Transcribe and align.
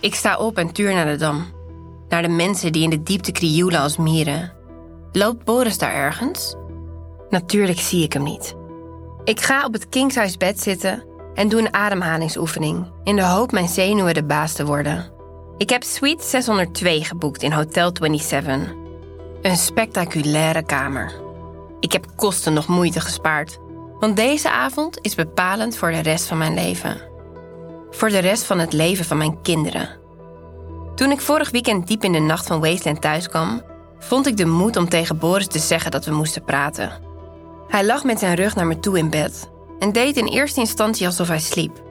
Ik 0.00 0.14
sta 0.14 0.36
op 0.36 0.58
en 0.58 0.72
tuur 0.72 0.94
naar 0.94 1.06
de 1.06 1.16
dam. 1.16 1.46
Naar 2.08 2.22
de 2.22 2.28
mensen 2.28 2.72
die 2.72 2.82
in 2.82 2.90
de 2.90 3.02
diepte 3.02 3.32
krioelen 3.32 3.80
als 3.80 3.96
mieren. 3.96 4.52
Loopt 5.12 5.44
Boris 5.44 5.78
daar 5.78 5.94
ergens? 5.94 6.54
Natuurlijk 7.28 7.78
zie 7.78 8.04
ik 8.04 8.12
hem 8.12 8.22
niet. 8.22 8.54
Ik 9.24 9.40
ga 9.40 9.64
op 9.64 9.72
het 9.72 9.88
kingsize 9.88 10.38
bed 10.38 10.60
zitten 10.60 11.04
en 11.34 11.48
doe 11.48 11.60
een 11.60 11.74
ademhalingsoefening 11.74 12.86
in 13.04 13.16
de 13.16 13.24
hoop 13.24 13.52
mijn 13.52 13.68
zenuwen 13.68 14.14
de 14.14 14.24
baas 14.24 14.52
te 14.52 14.64
worden. 14.64 15.10
Ik 15.56 15.70
heb 15.70 15.82
suite 15.82 16.24
602 16.24 17.04
geboekt 17.04 17.42
in 17.42 17.52
Hotel 17.52 17.90
27. 17.92 18.74
Een 19.42 19.56
spectaculaire 19.56 20.62
kamer. 20.62 21.12
Ik 21.80 21.92
heb 21.92 22.06
kosten 22.16 22.52
nog 22.52 22.66
moeite 22.66 23.00
gespaard, 23.00 23.58
want 23.98 24.16
deze 24.16 24.50
avond 24.50 24.98
is 25.00 25.14
bepalend 25.14 25.76
voor 25.76 25.90
de 25.90 26.00
rest 26.00 26.26
van 26.26 26.38
mijn 26.38 26.54
leven. 26.54 27.00
Voor 27.90 28.08
de 28.08 28.18
rest 28.18 28.44
van 28.44 28.58
het 28.58 28.72
leven 28.72 29.04
van 29.04 29.16
mijn 29.16 29.42
kinderen. 29.42 29.99
Toen 31.00 31.10
ik 31.10 31.20
vorig 31.20 31.50
weekend 31.50 31.86
diep 31.86 32.04
in 32.04 32.12
de 32.12 32.18
nacht 32.18 32.46
van 32.46 32.60
Wasteland 32.60 33.00
thuis 33.00 33.28
kwam, 33.28 33.62
vond 33.98 34.26
ik 34.26 34.36
de 34.36 34.46
moed 34.46 34.76
om 34.76 34.88
tegen 34.88 35.18
Boris 35.18 35.46
te 35.46 35.58
zeggen 35.58 35.90
dat 35.90 36.04
we 36.04 36.10
moesten 36.10 36.44
praten. 36.44 36.92
Hij 37.68 37.84
lag 37.84 38.04
met 38.04 38.18
zijn 38.18 38.34
rug 38.34 38.54
naar 38.54 38.66
me 38.66 38.80
toe 38.80 38.98
in 38.98 39.10
bed 39.10 39.50
en 39.78 39.92
deed 39.92 40.16
in 40.16 40.26
eerste 40.26 40.60
instantie 40.60 41.06
alsof 41.06 41.28
hij 41.28 41.40
sliep. 41.40 41.82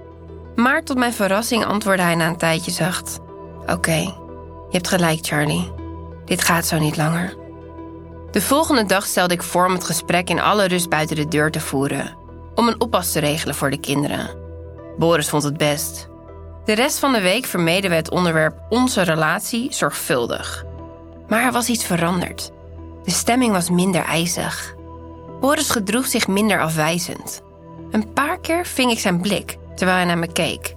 Maar 0.55 0.83
tot 0.83 0.97
mijn 0.97 1.13
verrassing 1.13 1.65
antwoordde 1.65 2.03
hij 2.03 2.15
na 2.15 2.27
een 2.27 2.37
tijdje 2.37 2.71
zacht: 2.71 3.19
Oké, 3.67 3.95
je 3.95 4.13
hebt 4.69 4.87
gelijk, 4.87 5.25
Charlie. 5.25 5.71
Dit 6.25 6.43
gaat 6.43 6.65
zo 6.65 6.79
niet 6.79 6.97
langer. 6.97 7.37
De 8.31 8.41
volgende 8.41 8.85
dag 8.85 9.05
stelde 9.05 9.33
ik 9.33 9.43
voor 9.43 9.65
om 9.65 9.73
het 9.73 9.83
gesprek 9.83 10.29
in 10.29 10.39
alle 10.39 10.65
rust 10.65 10.89
buiten 10.89 11.15
de 11.15 11.27
deur 11.27 11.51
te 11.51 11.59
voeren, 11.59 12.15
om 12.55 12.67
een 12.67 12.81
oppas 12.81 13.11
te 13.11 13.19
regelen 13.19 13.55
voor 13.55 13.69
de 13.69 13.79
kinderen. 13.79 14.29
Boris 14.97 15.29
vond 15.29 15.43
het 15.43 15.57
best. 15.57 16.08
De 16.65 16.73
rest 16.73 16.99
van 16.99 17.13
de 17.13 17.21
week 17.21 17.45
vermeden 17.45 17.89
we 17.89 17.95
het 17.95 18.11
onderwerp 18.11 18.61
onze 18.69 19.01
relatie 19.01 19.73
zorgvuldig. 19.73 20.65
Maar 21.27 21.43
er 21.43 21.51
was 21.51 21.69
iets 21.69 21.85
veranderd. 21.85 22.51
De 23.03 23.11
stemming 23.11 23.51
was 23.51 23.69
minder 23.69 24.03
ijzig. 24.03 24.75
Boris 25.39 25.69
gedroeg 25.69 26.05
zich 26.05 26.27
minder 26.27 26.61
afwijzend. 26.61 27.41
Een 27.91 28.13
paar 28.13 28.39
keer 28.39 28.65
ving 28.65 28.91
ik 28.91 28.99
zijn 28.99 29.21
blik 29.21 29.57
terwijl 29.75 29.97
hij 29.97 30.07
naar 30.07 30.17
me 30.17 30.31
keek. 30.31 30.75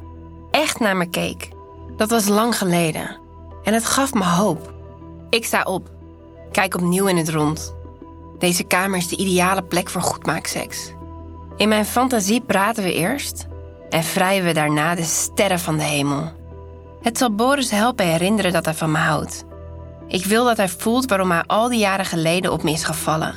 Echt 0.50 0.80
naar 0.80 0.96
me 0.96 1.06
keek. 1.06 1.48
Dat 1.96 2.10
was 2.10 2.28
lang 2.28 2.58
geleden. 2.58 3.18
En 3.64 3.74
het 3.74 3.84
gaf 3.84 4.14
me 4.14 4.24
hoop. 4.24 4.72
Ik 5.30 5.44
sta 5.44 5.62
op. 5.62 5.90
Kijk 6.52 6.74
opnieuw 6.74 7.06
in 7.06 7.16
het 7.16 7.28
rond. 7.28 7.74
Deze 8.38 8.64
kamer 8.64 8.98
is 8.98 9.08
de 9.08 9.16
ideale 9.16 9.62
plek 9.62 9.90
voor 9.90 10.02
goedmaakseks. 10.02 10.92
In 11.56 11.68
mijn 11.68 11.84
fantasie 11.84 12.40
praten 12.40 12.84
we 12.84 12.92
eerst 12.92 13.46
en 13.92 14.02
vrijen 14.02 14.44
we 14.44 14.52
daarna 14.52 14.94
de 14.94 15.02
sterren 15.02 15.58
van 15.58 15.76
de 15.76 15.82
hemel. 15.82 16.32
Het 17.02 17.18
zal 17.18 17.34
Boris 17.34 17.70
helpen 17.70 18.06
herinneren 18.06 18.52
dat 18.52 18.64
hij 18.64 18.74
van 18.74 18.90
me 18.90 18.98
houdt. 18.98 19.44
Ik 20.06 20.24
wil 20.24 20.44
dat 20.44 20.56
hij 20.56 20.68
voelt 20.68 21.08
waarom 21.08 21.30
hij 21.30 21.42
al 21.46 21.68
die 21.68 21.78
jaren 21.78 22.04
geleden 22.04 22.52
op 22.52 22.62
me 22.62 22.70
is 22.70 22.84
gevallen. 22.84 23.34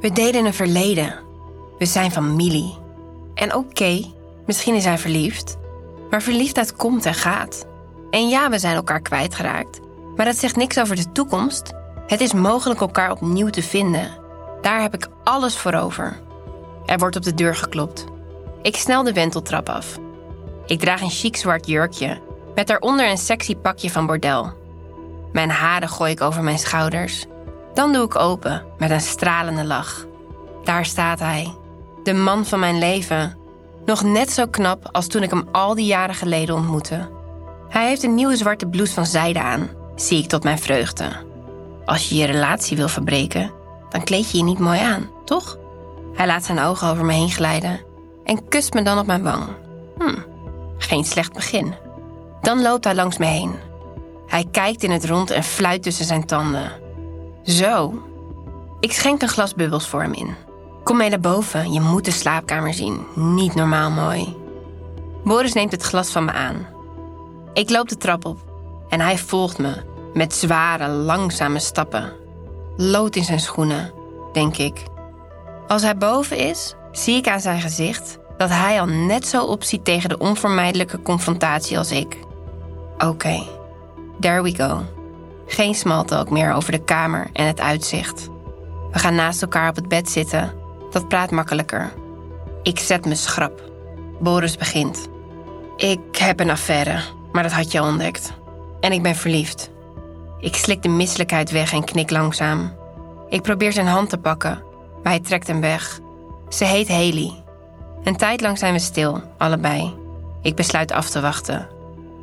We 0.00 0.12
delen 0.12 0.44
een 0.44 0.54
verleden. 0.54 1.14
We 1.78 1.84
zijn 1.84 2.10
familie. 2.10 2.78
En 3.34 3.54
oké, 3.54 4.04
misschien 4.46 4.74
is 4.74 4.84
hij 4.84 4.98
verliefd. 4.98 5.56
Maar 6.10 6.22
verliefdheid 6.22 6.76
komt 6.76 7.06
en 7.06 7.14
gaat. 7.14 7.66
En 8.10 8.28
ja, 8.28 8.50
we 8.50 8.58
zijn 8.58 8.76
elkaar 8.76 9.00
kwijtgeraakt. 9.00 9.80
Maar 10.16 10.26
dat 10.26 10.38
zegt 10.38 10.56
niks 10.56 10.80
over 10.80 10.96
de 10.96 11.12
toekomst. 11.12 11.72
Het 12.06 12.20
is 12.20 12.32
mogelijk 12.32 12.80
elkaar 12.80 13.10
opnieuw 13.10 13.50
te 13.50 13.62
vinden. 13.62 14.10
Daar 14.60 14.82
heb 14.82 14.94
ik 14.94 15.08
alles 15.24 15.56
voor 15.56 15.74
over. 15.74 16.20
Er 16.86 16.98
wordt 16.98 17.16
op 17.16 17.22
de 17.22 17.34
deur 17.34 17.56
geklopt. 17.56 18.04
Ik 18.62 18.76
snel 18.76 19.02
de 19.02 19.12
wenteltrap 19.12 19.68
af. 19.68 19.98
Ik 20.66 20.80
draag 20.80 21.00
een 21.00 21.10
chic 21.10 21.36
zwart 21.36 21.66
jurkje, 21.66 22.20
met 22.54 22.66
daaronder 22.66 23.10
een 23.10 23.18
sexy 23.18 23.56
pakje 23.56 23.90
van 23.90 24.06
bordel. 24.06 24.52
Mijn 25.32 25.50
haren 25.50 25.88
gooi 25.88 26.12
ik 26.12 26.20
over 26.20 26.42
mijn 26.42 26.58
schouders. 26.58 27.24
Dan 27.74 27.92
doe 27.92 28.04
ik 28.04 28.18
open 28.18 28.64
met 28.78 28.90
een 28.90 29.00
stralende 29.00 29.64
lach. 29.64 30.06
Daar 30.64 30.84
staat 30.84 31.18
hij, 31.18 31.54
de 32.02 32.12
man 32.12 32.46
van 32.46 32.58
mijn 32.58 32.78
leven. 32.78 33.36
Nog 33.84 34.02
net 34.02 34.30
zo 34.30 34.46
knap 34.46 34.88
als 34.92 35.06
toen 35.06 35.22
ik 35.22 35.30
hem 35.30 35.48
al 35.52 35.74
die 35.74 35.86
jaren 35.86 36.14
geleden 36.14 36.54
ontmoette. 36.54 37.08
Hij 37.68 37.86
heeft 37.86 38.02
een 38.02 38.14
nieuwe 38.14 38.36
zwarte 38.36 38.66
blouse 38.66 38.92
van 38.92 39.06
zijde 39.06 39.40
aan, 39.40 39.68
zie 39.96 40.22
ik 40.22 40.28
tot 40.28 40.44
mijn 40.44 40.58
vreugde. 40.58 41.08
Als 41.84 42.08
je 42.08 42.14
je 42.14 42.26
relatie 42.26 42.76
wil 42.76 42.88
verbreken, 42.88 43.52
dan 43.88 44.04
kleed 44.04 44.30
je 44.30 44.38
je 44.38 44.44
niet 44.44 44.58
mooi 44.58 44.80
aan, 44.80 45.10
toch? 45.24 45.58
Hij 46.14 46.26
laat 46.26 46.44
zijn 46.44 46.58
ogen 46.60 46.88
over 46.88 47.04
me 47.04 47.12
heen 47.12 47.30
glijden 47.30 47.86
en 48.28 48.48
kust 48.48 48.74
me 48.74 48.82
dan 48.82 48.98
op 48.98 49.06
mijn 49.06 49.22
wang. 49.22 49.42
Hm, 49.98 50.18
geen 50.78 51.04
slecht 51.04 51.32
begin. 51.32 51.74
Dan 52.40 52.62
loopt 52.62 52.84
hij 52.84 52.94
langs 52.94 53.18
me 53.18 53.26
heen. 53.26 53.54
Hij 54.26 54.46
kijkt 54.50 54.82
in 54.82 54.90
het 54.90 55.04
rond 55.04 55.30
en 55.30 55.44
fluit 55.44 55.82
tussen 55.82 56.04
zijn 56.04 56.26
tanden. 56.26 56.72
Zo. 57.42 58.02
Ik 58.80 58.92
schenk 58.92 59.22
een 59.22 59.28
glas 59.28 59.54
bubbels 59.54 59.88
voor 59.88 60.02
hem 60.02 60.12
in. 60.12 60.34
Kom 60.82 60.96
mee 60.96 61.08
naar 61.08 61.20
boven, 61.20 61.72
je 61.72 61.80
moet 61.80 62.04
de 62.04 62.10
slaapkamer 62.10 62.74
zien. 62.74 63.06
Niet 63.14 63.54
normaal 63.54 63.90
mooi. 63.90 64.36
Boris 65.24 65.52
neemt 65.52 65.72
het 65.72 65.82
glas 65.82 66.10
van 66.10 66.24
me 66.24 66.32
aan. 66.32 66.66
Ik 67.52 67.70
loop 67.70 67.88
de 67.88 67.96
trap 67.96 68.24
op 68.24 68.38
en 68.88 69.00
hij 69.00 69.18
volgt 69.18 69.58
me 69.58 69.72
met 70.14 70.34
zware, 70.34 70.88
langzame 70.88 71.58
stappen. 71.58 72.12
Lood 72.76 73.16
in 73.16 73.24
zijn 73.24 73.40
schoenen, 73.40 73.92
denk 74.32 74.56
ik. 74.56 74.82
Als 75.66 75.82
hij 75.82 75.96
boven 75.96 76.36
is, 76.36 76.74
zie 76.98 77.16
ik 77.16 77.28
aan 77.28 77.40
zijn 77.40 77.60
gezicht 77.60 78.18
dat 78.36 78.48
hij 78.48 78.80
al 78.80 78.86
net 78.86 79.26
zo 79.26 79.44
opziet 79.44 79.84
tegen 79.84 80.08
de 80.08 80.18
onvermijdelijke 80.18 81.02
confrontatie 81.02 81.78
als 81.78 81.90
ik. 81.90 82.16
Oké, 82.98 83.42
there 84.20 84.42
we 84.42 84.54
go. 84.54 84.82
Geen 85.46 85.74
smalltalk 85.74 86.30
meer 86.30 86.52
over 86.52 86.72
de 86.72 86.84
kamer 86.84 87.30
en 87.32 87.46
het 87.46 87.60
uitzicht. 87.60 88.28
We 88.92 88.98
gaan 88.98 89.14
naast 89.14 89.42
elkaar 89.42 89.68
op 89.68 89.76
het 89.76 89.88
bed 89.88 90.10
zitten. 90.10 90.52
Dat 90.90 91.08
praat 91.08 91.30
makkelijker. 91.30 91.92
Ik 92.62 92.78
zet 92.78 93.04
me 93.04 93.14
schrap. 93.14 93.62
Boris 94.20 94.56
begint. 94.56 95.08
Ik 95.76 96.16
heb 96.16 96.40
een 96.40 96.50
affaire, 96.50 97.00
maar 97.32 97.42
dat 97.42 97.52
had 97.52 97.72
je 97.72 97.82
ontdekt. 97.82 98.32
En 98.80 98.92
ik 98.92 99.02
ben 99.02 99.14
verliefd. 99.14 99.70
Ik 100.38 100.54
slik 100.54 100.82
de 100.82 100.88
misselijkheid 100.88 101.50
weg 101.50 101.72
en 101.72 101.84
knik 101.84 102.10
langzaam. 102.10 102.72
Ik 103.28 103.42
probeer 103.42 103.72
zijn 103.72 103.86
hand 103.86 104.10
te 104.10 104.18
pakken, 104.18 104.62
maar 105.02 105.12
hij 105.12 105.20
trekt 105.20 105.46
hem 105.46 105.60
weg. 105.60 106.00
Ze 106.48 106.64
heet 106.64 106.88
Haley. 106.88 107.32
Een 108.04 108.16
tijd 108.16 108.40
lang 108.40 108.58
zijn 108.58 108.72
we 108.72 108.78
stil, 108.78 109.20
allebei. 109.38 109.94
Ik 110.42 110.54
besluit 110.54 110.92
af 110.92 111.10
te 111.10 111.20
wachten. 111.20 111.68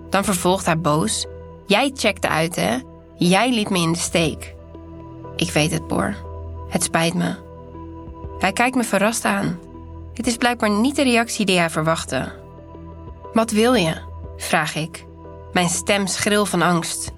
Dan 0.09 0.23
vervolgt 0.23 0.65
hij 0.65 0.79
boos. 0.79 1.25
Jij 1.67 1.91
checkte 1.95 2.29
uit, 2.29 2.55
hè? 2.55 2.77
Jij 3.17 3.53
liet 3.53 3.69
me 3.69 3.79
in 3.79 3.91
de 3.91 3.97
steek. 3.97 4.55
Ik 5.35 5.51
weet 5.51 5.71
het, 5.71 5.87
Boor. 5.87 6.15
Het 6.69 6.83
spijt 6.83 7.13
me. 7.13 7.35
Hij 8.39 8.51
kijkt 8.51 8.75
me 8.75 8.83
verrast 8.83 9.25
aan. 9.25 9.59
Het 10.13 10.27
is 10.27 10.37
blijkbaar 10.37 10.69
niet 10.69 10.95
de 10.95 11.03
reactie 11.03 11.45
die 11.45 11.57
hij 11.57 11.69
verwachtte. 11.69 12.31
Wat 13.33 13.51
wil 13.51 13.73
je? 13.73 13.95
vraag 14.37 14.75
ik. 14.75 15.05
Mijn 15.53 15.69
stem 15.69 16.07
schril 16.07 16.45
van 16.45 16.61
angst. 16.61 17.11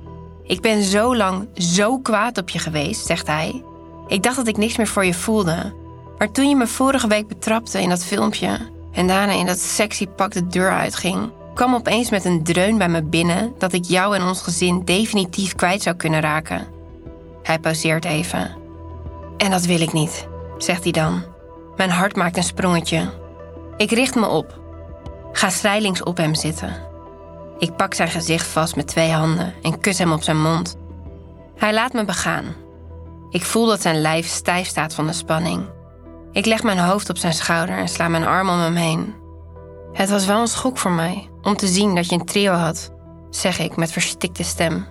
Ik 0.44 0.62
ben 0.62 0.84
zo 0.84 1.16
lang 1.16 1.48
zo 1.54 2.00
kwaad 2.00 2.38
op 2.38 2.50
je 2.50 2.60
geweest, 2.60 3.06
zegt 3.06 3.28
hij. 3.28 3.64
Ik 4.08 4.24
dacht 4.24 4.36
dat 4.36 4.48
ik 4.48 4.58
niks 4.58 4.78
meer 4.78 4.88
voor 4.88 5.06
je 5.06 5.14
voelde. 5.14 5.74
Maar 6.18 6.32
toen 6.32 6.50
je 6.50 6.56
me 6.56 6.68
vorige 6.68 7.08
week 7.08 7.28
betrapte 7.28 7.82
in 7.82 7.90
dat 7.90 8.04
filmpje 8.04 8.58
en 8.92 9.08
daarna 9.08 9.34
in 9.34 9.46
dat 9.46 9.60
sexy 9.60 10.08
pak 10.08 10.32
de 10.32 10.48
deur 10.48 10.72
uitging, 10.72 11.32
kwam 11.54 11.76
opeens 11.76 12.10
met 12.10 12.26
een 12.26 12.44
dreun 12.44 12.78
bij 12.78 12.90
me 12.90 13.04
binnen 13.04 13.54
dat 13.58 13.74
ik 13.74 13.84
jou 13.84 14.16
en 14.16 14.24
ons 14.24 14.42
gezin 14.42 14.86
definitief 14.86 15.56
kwijt 15.56 15.82
zou 15.82 15.96
kunnen 15.96 16.22
raken. 16.22 16.68
Hij 17.44 17.60
pauzeert 17.60 18.06
even. 18.06 18.56
En 19.38 19.52
dat 19.52 19.66
wil 19.66 19.82
ik 19.82 19.94
niet, 19.94 20.28
zegt 20.58 20.84
hij 20.84 20.92
dan. 20.92 21.24
Mijn 21.76 21.90
hart 21.90 22.16
maakt 22.16 22.38
een 22.38 22.44
sprongetje. 22.44 23.10
Ik 23.78 23.92
richt 23.92 24.16
me 24.16 24.28
op. 24.28 24.60
Ga 25.32 25.50
strijlings 25.50 26.04
op 26.04 26.18
hem 26.18 26.36
zitten. 26.36 26.76
Ik 27.60 27.76
pak 27.76 27.94
zijn 27.94 28.10
gezicht 28.10 28.48
vast 28.48 28.76
met 28.76 28.88
twee 28.88 29.12
handen 29.12 29.54
en 29.62 29.80
kus 29.80 29.98
hem 29.98 30.12
op 30.12 30.24
zijn 30.24 30.42
mond. 30.42 30.76
Hij 31.56 31.74
laat 31.74 31.94
me 31.94 32.06
begaan. 32.06 32.46
Ik 33.30 33.44
voel 33.44 33.66
dat 33.66 33.82
zijn 33.82 34.02
lijf 34.02 34.28
stijf 34.28 34.68
staat 34.68 34.94
van 34.94 35.08
de 35.08 35.14
spanning. 35.14 35.66
Ik 36.32 36.46
leg 36.46 36.64
mijn 36.64 36.80
hoofd 36.80 37.10
op 37.10 37.18
zijn 37.18 37.34
schouder 37.34 37.78
en 37.78 37.88
sla 37.88 38.08
mijn 38.08 38.26
arm 38.26 38.50
om 38.50 38.60
hem 38.60 38.76
heen. 38.76 39.16
Het 39.94 40.10
was 40.10 40.26
wel 40.26 40.42
een 40.42 40.48
schok 40.48 40.78
voor 40.78 40.92
mij 40.92 41.30
om 41.42 41.56
te 41.56 41.68
zien 41.68 41.96
dat 41.96 42.10
je 42.10 42.16
een 42.16 42.26
trio 42.26 42.54
had, 42.54 42.92
zeg 43.30 43.60
ik 43.60 43.76
met 43.76 43.92
verstikte 43.92 44.44
stem. 44.44 44.88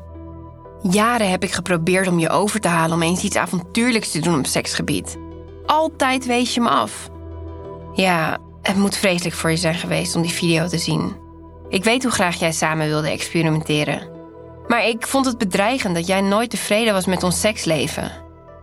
Jaren 0.82 1.30
heb 1.30 1.42
ik 1.42 1.52
geprobeerd 1.52 2.08
om 2.08 2.18
je 2.18 2.28
over 2.28 2.60
te 2.60 2.68
halen 2.68 2.96
om 2.96 3.02
eens 3.02 3.22
iets 3.22 3.36
avontuurlijks 3.36 4.10
te 4.10 4.20
doen 4.20 4.38
op 4.38 4.46
seksgebied. 4.46 5.16
Altijd 5.66 6.26
wees 6.26 6.54
je 6.54 6.60
me 6.60 6.68
af. 6.68 7.08
Ja, 7.92 8.38
het 8.62 8.76
moet 8.76 8.96
vreselijk 8.96 9.34
voor 9.34 9.50
je 9.50 9.56
zijn 9.56 9.74
geweest 9.74 10.16
om 10.16 10.22
die 10.22 10.30
video 10.30 10.66
te 10.66 10.78
zien. 10.78 11.16
Ik 11.68 11.84
weet 11.84 12.02
hoe 12.02 12.12
graag 12.12 12.36
jij 12.36 12.52
samen 12.52 12.86
wilde 12.86 13.10
experimenteren. 13.10 14.08
Maar 14.66 14.86
ik 14.86 15.06
vond 15.06 15.26
het 15.26 15.38
bedreigend 15.38 15.94
dat 15.94 16.06
jij 16.06 16.20
nooit 16.20 16.50
tevreden 16.50 16.92
was 16.92 17.06
met 17.06 17.22
ons 17.22 17.40
seksleven. 17.40 18.12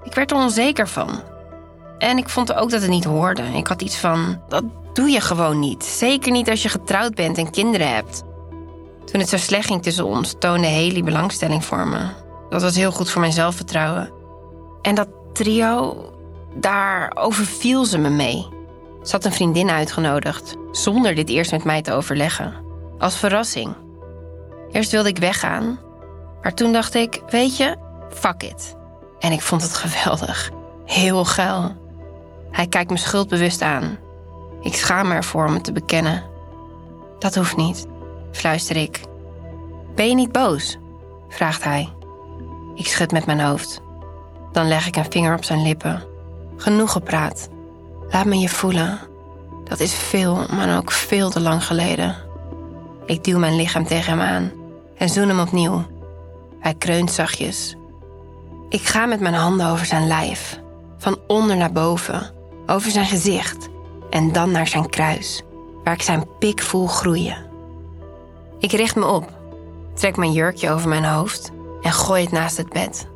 Ik 0.04 0.14
werd 0.14 0.32
er 0.32 0.38
onzeker 0.38 0.88
van. 0.88 1.33
En 2.04 2.18
ik 2.18 2.30
vond 2.30 2.54
ook 2.54 2.70
dat 2.70 2.82
het 2.82 2.90
niet 2.90 3.04
hoorde. 3.04 3.44
Ik 3.44 3.68
had 3.68 3.82
iets 3.82 3.98
van: 3.98 4.42
dat 4.48 4.64
doe 4.94 5.10
je 5.10 5.22
gewoon 5.22 5.60
niet. 5.60 5.84
Zeker 5.84 6.32
niet 6.32 6.50
als 6.50 6.64
je 6.64 6.70
getrouwd 6.70 7.16
bent 7.16 7.38
en 7.38 7.52
kinderen 7.52 7.94
hebt. 7.94 8.24
Toen 9.06 9.20
het 9.20 9.30
zo 9.30 9.38
slecht 9.38 9.68
ging 9.68 9.84
tussen 9.84 10.06
ons, 10.06 10.36
toonde 10.40 10.68
Haley 10.68 11.04
belangstelling 11.04 11.66
voor 11.66 11.88
me. 11.88 12.00
Dat 12.50 12.62
was 12.62 12.76
heel 12.76 12.92
goed 12.92 13.10
voor 13.10 13.22
mijn 13.22 13.34
zelfvertrouwen. 13.34 14.12
En 14.82 14.96
dat 14.96 15.08
trio, 15.34 15.96
daar 16.56 17.12
overviel 17.16 17.86
ze 17.86 17.98
me 17.98 18.10
mee. 18.10 18.48
Ze 19.04 19.12
had 19.12 19.26
een 19.26 19.34
vriendin 19.34 19.70
uitgenodigd, 19.70 20.56
zonder 20.72 21.16
dit 21.16 21.30
eerst 21.30 21.52
met 21.52 21.64
mij 21.64 21.82
te 21.82 21.94
overleggen. 21.94 22.54
Als 22.98 23.18
verrassing. 23.18 23.76
Eerst 24.72 24.92
wilde 24.92 25.10
ik 25.10 25.18
weggaan, 25.18 25.80
maar 26.42 26.54
toen 26.54 26.74
dacht 26.74 26.96
ik, 26.96 27.22
weet 27.30 27.58
je, 27.58 27.78
fuck 28.10 28.44
it. 28.44 28.76
En 29.20 29.32
ik 29.32 29.42
vond 29.42 29.62
het 29.62 29.74
geweldig. 29.74 30.52
Heel 30.86 31.26
geil. 31.26 31.83
Hij 32.54 32.68
kijkt 32.68 32.92
me 32.92 32.98
schuldbewust 32.98 33.62
aan. 33.62 33.98
Ik 34.62 34.76
schaam 34.76 35.08
me 35.08 35.14
ervoor 35.14 35.46
om 35.46 35.54
het 35.54 35.64
te 35.64 35.72
bekennen. 35.72 36.24
Dat 37.20 37.36
hoeft 37.36 37.58
niet, 37.58 37.86
fluister 38.32 38.76
ik. 38.76 39.02
Ben 39.96 40.08
je 40.08 40.16
niet 40.16 40.32
boos? 40.32 40.78
vraagt 41.30 41.64
hij. 41.64 41.90
Ik 42.76 42.88
schud 42.88 43.12
met 43.12 43.26
mijn 43.26 43.42
hoofd. 43.42 43.82
Dan 44.52 44.68
leg 44.68 44.88
ik 44.88 44.96
een 44.96 45.12
vinger 45.12 45.36
op 45.36 45.44
zijn 45.44 45.62
lippen. 45.62 46.04
Genoeg 46.58 46.92
gepraat. 46.92 47.50
Laat 48.10 48.26
me 48.26 48.40
je 48.40 48.50
voelen. 48.50 49.00
Dat 49.64 49.80
is 49.80 49.94
veel, 49.94 50.46
maar 50.50 50.78
ook 50.78 50.92
veel 50.92 51.30
te 51.30 51.40
lang 51.40 51.66
geleden. 51.66 52.16
Ik 53.06 53.24
duw 53.24 53.40
mijn 53.40 53.56
lichaam 53.56 53.86
tegen 53.86 54.12
hem 54.12 54.22
aan 54.22 54.52
en 54.98 55.10
zoen 55.10 55.28
hem 55.28 55.40
opnieuw. 55.40 55.86
Hij 56.60 56.74
kreunt 56.74 57.12
zachtjes. 57.12 57.76
Ik 58.70 58.82
ga 58.82 59.06
met 59.06 59.20
mijn 59.20 59.34
handen 59.34 59.68
over 59.68 59.86
zijn 59.86 60.08
lijf, 60.08 60.60
van 60.98 61.18
onder 61.28 61.58
naar 61.58 61.72
boven, 61.72 62.32
over 62.66 62.92
zijn 62.92 63.06
gezicht 63.06 63.70
en 64.10 64.32
dan 64.32 64.52
naar 64.52 64.68
zijn 64.68 64.90
kruis, 64.90 65.44
waar 65.84 65.94
ik 65.94 66.02
zijn 66.02 66.28
pik 66.40 66.62
voel 66.62 66.88
groeien. 66.88 67.46
Ik 68.60 68.72
richt 68.72 68.96
me 68.96 69.06
op, 69.06 69.30
trek 69.94 70.18
mijn 70.18 70.32
jurkje 70.32 70.70
over 70.70 70.90
mijn 70.90 71.06
hoofd 71.06 71.52
en 71.82 71.92
gooi 71.92 72.24
het 72.24 72.32
naast 72.32 72.58
het 72.58 72.70
bed. 72.70 73.08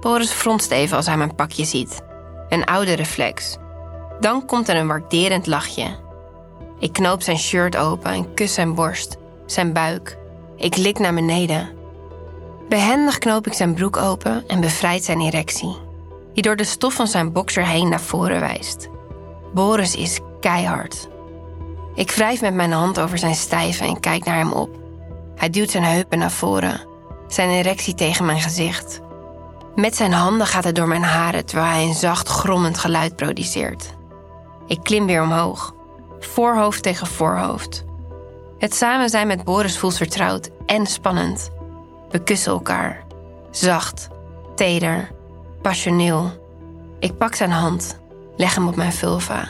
Boris 0.00 0.30
fronst 0.30 0.70
even 0.70 0.96
als 0.96 1.06
hij 1.06 1.16
mijn 1.16 1.34
pakje 1.34 1.64
ziet. 1.64 2.02
Een 2.48 2.64
oude 2.64 2.92
reflex. 2.92 3.56
Dan 4.20 4.46
komt 4.46 4.68
er 4.68 4.76
een 4.76 4.86
waarderend 4.86 5.46
lachje. 5.46 5.96
Ik 6.78 6.92
knoop 6.92 7.22
zijn 7.22 7.38
shirt 7.38 7.76
open 7.76 8.12
en 8.12 8.34
kus 8.34 8.54
zijn 8.54 8.74
borst, 8.74 9.16
zijn 9.46 9.72
buik. 9.72 10.18
Ik 10.56 10.76
lik 10.76 10.98
naar 10.98 11.14
beneden. 11.14 11.70
Behendig 12.68 13.18
knoop 13.18 13.46
ik 13.46 13.52
zijn 13.52 13.74
broek 13.74 13.96
open 13.96 14.44
en 14.46 14.60
bevrijd 14.60 15.04
zijn 15.04 15.20
erectie, 15.20 15.76
die 16.34 16.42
door 16.42 16.56
de 16.56 16.64
stof 16.64 16.94
van 16.94 17.06
zijn 17.06 17.32
bokser 17.32 17.66
heen 17.66 17.88
naar 17.88 18.00
voren 18.00 18.40
wijst. 18.40 18.88
Boris 19.54 19.96
is 19.96 20.20
keihard. 20.40 21.08
Ik 21.94 22.10
wrijf 22.10 22.40
met 22.40 22.54
mijn 22.54 22.72
hand 22.72 23.00
over 23.00 23.18
zijn 23.18 23.34
stijve 23.34 23.84
en 23.84 24.00
kijk 24.00 24.24
naar 24.24 24.36
hem 24.36 24.52
op. 24.52 24.70
Hij 25.36 25.50
duwt 25.50 25.70
zijn 25.70 25.84
heupen 25.84 26.18
naar 26.18 26.30
voren, 26.30 26.86
zijn 27.28 27.50
erectie 27.50 27.94
tegen 27.94 28.24
mijn 28.24 28.40
gezicht. 28.40 29.00
Met 29.74 29.96
zijn 29.96 30.12
handen 30.12 30.46
gaat 30.46 30.64
hij 30.64 30.72
door 30.72 30.88
mijn 30.88 31.02
haren 31.02 31.46
terwijl 31.46 31.70
hij 31.70 31.84
een 31.84 31.94
zacht 31.94 32.28
grommend 32.28 32.78
geluid 32.78 33.16
produceert. 33.16 33.94
Ik 34.66 34.80
klim 34.82 35.06
weer 35.06 35.22
omhoog, 35.22 35.74
voorhoofd 36.20 36.82
tegen 36.82 37.06
voorhoofd. 37.06 37.84
Het 38.58 38.74
samen 38.74 39.08
zijn 39.08 39.26
met 39.26 39.44
Boris 39.44 39.78
voelt 39.78 39.96
vertrouwd 39.96 40.50
en 40.66 40.86
spannend. 40.86 41.50
We 42.10 42.22
kussen 42.22 42.52
elkaar. 42.52 43.04
Zacht, 43.50 44.08
teder, 44.54 45.10
passioneel. 45.62 46.30
Ik 46.98 47.18
pak 47.18 47.34
zijn 47.34 47.50
hand, 47.50 48.00
leg 48.36 48.54
hem 48.54 48.68
op 48.68 48.76
mijn 48.76 48.92
vulva. 48.92 49.48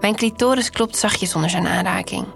Mijn 0.00 0.16
clitoris 0.16 0.70
klopt 0.70 0.96
zachtjes 0.96 1.34
onder 1.34 1.50
zijn 1.50 1.66
aanraking. 1.66 2.26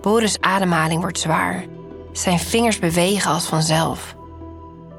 Boris' 0.00 0.40
ademhaling 0.40 1.00
wordt 1.00 1.18
zwaar. 1.18 1.64
Zijn 2.12 2.38
vingers 2.38 2.78
bewegen 2.78 3.30
als 3.30 3.44
vanzelf. 3.44 4.14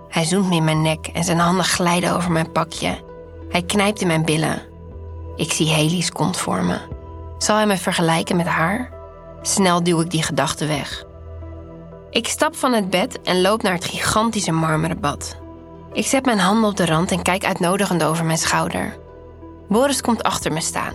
Hij 0.09 0.23
zoemt 0.23 0.49
me 0.49 0.55
in 0.55 0.63
mijn 0.63 0.81
nek 0.81 1.07
en 1.07 1.23
zijn 1.23 1.39
handen 1.39 1.65
glijden 1.65 2.15
over 2.15 2.31
mijn 2.31 2.51
pakje. 2.51 3.03
Hij 3.49 3.61
knijpt 3.61 4.01
in 4.01 4.07
mijn 4.07 4.25
billen. 4.25 4.61
Ik 5.35 5.51
zie 5.51 5.69
Haley's 5.69 6.11
kont 6.11 6.37
voor 6.37 6.63
me. 6.63 6.77
Zal 7.37 7.55
hij 7.55 7.65
me 7.65 7.77
vergelijken 7.77 8.35
met 8.35 8.47
haar? 8.47 8.91
Snel 9.41 9.83
duw 9.83 10.01
ik 10.01 10.11
die 10.11 10.23
gedachte 10.23 10.65
weg. 10.65 11.05
Ik 12.09 12.27
stap 12.27 12.55
van 12.55 12.73
het 12.73 12.89
bed 12.89 13.21
en 13.21 13.41
loop 13.41 13.61
naar 13.61 13.73
het 13.73 13.85
gigantische 13.85 14.51
marmeren 14.51 14.99
bad. 14.99 15.41
Ik 15.93 16.05
zet 16.05 16.25
mijn 16.25 16.39
handen 16.39 16.69
op 16.69 16.75
de 16.75 16.85
rand 16.85 17.11
en 17.11 17.21
kijk 17.21 17.45
uitnodigend 17.45 18.03
over 18.03 18.25
mijn 18.25 18.37
schouder. 18.37 18.97
Boris 19.69 20.01
komt 20.01 20.23
achter 20.23 20.51
me 20.51 20.61
staan. 20.61 20.93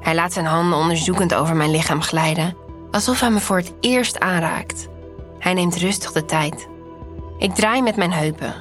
Hij 0.00 0.14
laat 0.14 0.32
zijn 0.32 0.46
handen 0.46 0.78
onderzoekend 0.78 1.34
over 1.34 1.56
mijn 1.56 1.70
lichaam 1.70 2.02
glijden, 2.02 2.56
alsof 2.90 3.20
hij 3.20 3.30
me 3.30 3.40
voor 3.40 3.56
het 3.56 3.72
eerst 3.80 4.20
aanraakt. 4.20 4.88
Hij 5.38 5.54
neemt 5.54 5.76
rustig 5.76 6.12
de 6.12 6.24
tijd. 6.24 6.68
Ik 7.38 7.54
draai 7.54 7.82
met 7.82 7.96
mijn 7.96 8.12
heupen, 8.12 8.54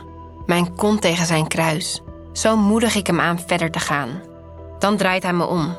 mijn 0.46 0.76
kont 0.76 1.02
tegen 1.02 1.26
zijn 1.26 1.48
kruis. 1.48 2.02
Zo 2.34 2.58
moedig 2.58 2.96
ik 2.96 3.08
hem 3.08 3.20
aan 3.20 3.40
verder 3.48 3.72
te 3.72 3.80
gaan. 3.80 4.22
Dan 4.80 4.98
draait 4.98 5.24
hij 5.24 5.34
me 5.34 5.46
om. 5.46 5.76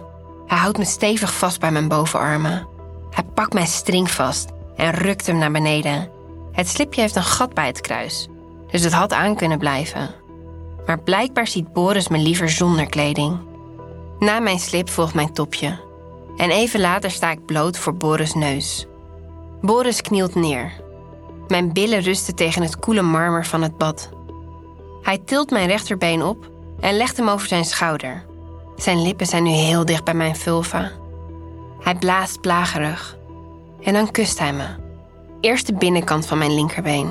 Hij 0.47 0.59
houdt 0.59 0.79
me 0.79 0.85
stevig 0.85 1.35
vast 1.35 1.61
bij 1.61 1.73
mijn 1.73 1.89
bovenarmen. 1.89 2.69
Hij 3.11 3.25
pakt 3.35 3.53
mijn 3.53 3.67
string 3.67 4.11
vast 4.11 4.49
en 4.77 4.91
rukt 4.91 5.27
hem 5.27 5.39
naar 5.39 5.53
beneden. 5.53 6.11
Het 6.53 6.69
slipje 6.69 7.01
heeft 7.01 7.17
een 7.17 7.23
gat 7.23 7.55
bij 7.55 7.67
het 7.67 7.81
kruis, 7.81 8.29
dus 8.71 8.83
het 8.83 8.93
had 8.93 9.13
aan 9.13 9.37
kunnen 9.37 9.59
blijven. 9.59 10.11
Maar 10.87 11.01
blijkbaar 11.01 11.47
ziet 11.47 11.73
Boris 11.73 12.09
me 12.09 12.19
liever 12.19 12.51
zonder 12.51 12.87
kleding. 12.87 13.39
Na 14.19 14.41
mijn 14.41 14.59
slip 14.59 14.89
volgt 14.89 15.15
mijn 15.15 15.33
topje. 15.33 15.79
En 16.37 16.51
even 16.51 16.81
later 16.81 17.11
sta 17.11 17.31
ik 17.31 17.47
bloot 17.47 17.79
voor 17.79 17.95
Boris' 17.95 18.35
neus. 18.35 18.87
Boris 19.61 20.01
knielt 20.01 20.35
neer. 20.35 20.73
Mijn 21.49 21.73
billen 21.73 22.01
rusten 22.01 22.35
tegen 22.35 22.63
het 22.63 22.79
koele 22.79 23.03
marmer 23.03 23.47
van 23.47 23.63
het 23.63 23.79
bad. 23.79 24.11
Hij 25.03 25.19
tilt 25.19 25.51
mijn 25.51 25.69
rechterbeen 25.69 26.23
op 26.23 26.51
en 26.81 26.97
legt 26.97 27.17
hem 27.17 27.29
over 27.29 27.49
zijn 27.49 27.65
schouder. 27.65 28.25
Zijn 28.77 29.03
lippen 29.03 29.27
zijn 29.27 29.43
nu 29.43 29.51
heel 29.51 29.85
dicht 29.85 30.05
bij 30.05 30.15
mijn 30.15 30.37
vulva. 30.37 30.91
Hij 31.81 31.95
blaast 31.95 32.41
plagerig. 32.41 33.17
En 33.83 33.93
dan 33.93 34.11
kust 34.11 34.39
hij 34.39 34.53
me. 34.53 34.67
Eerst 35.41 35.67
de 35.67 35.75
binnenkant 35.75 36.27
van 36.27 36.39
mijn 36.39 36.55
linkerbeen. 36.55 37.09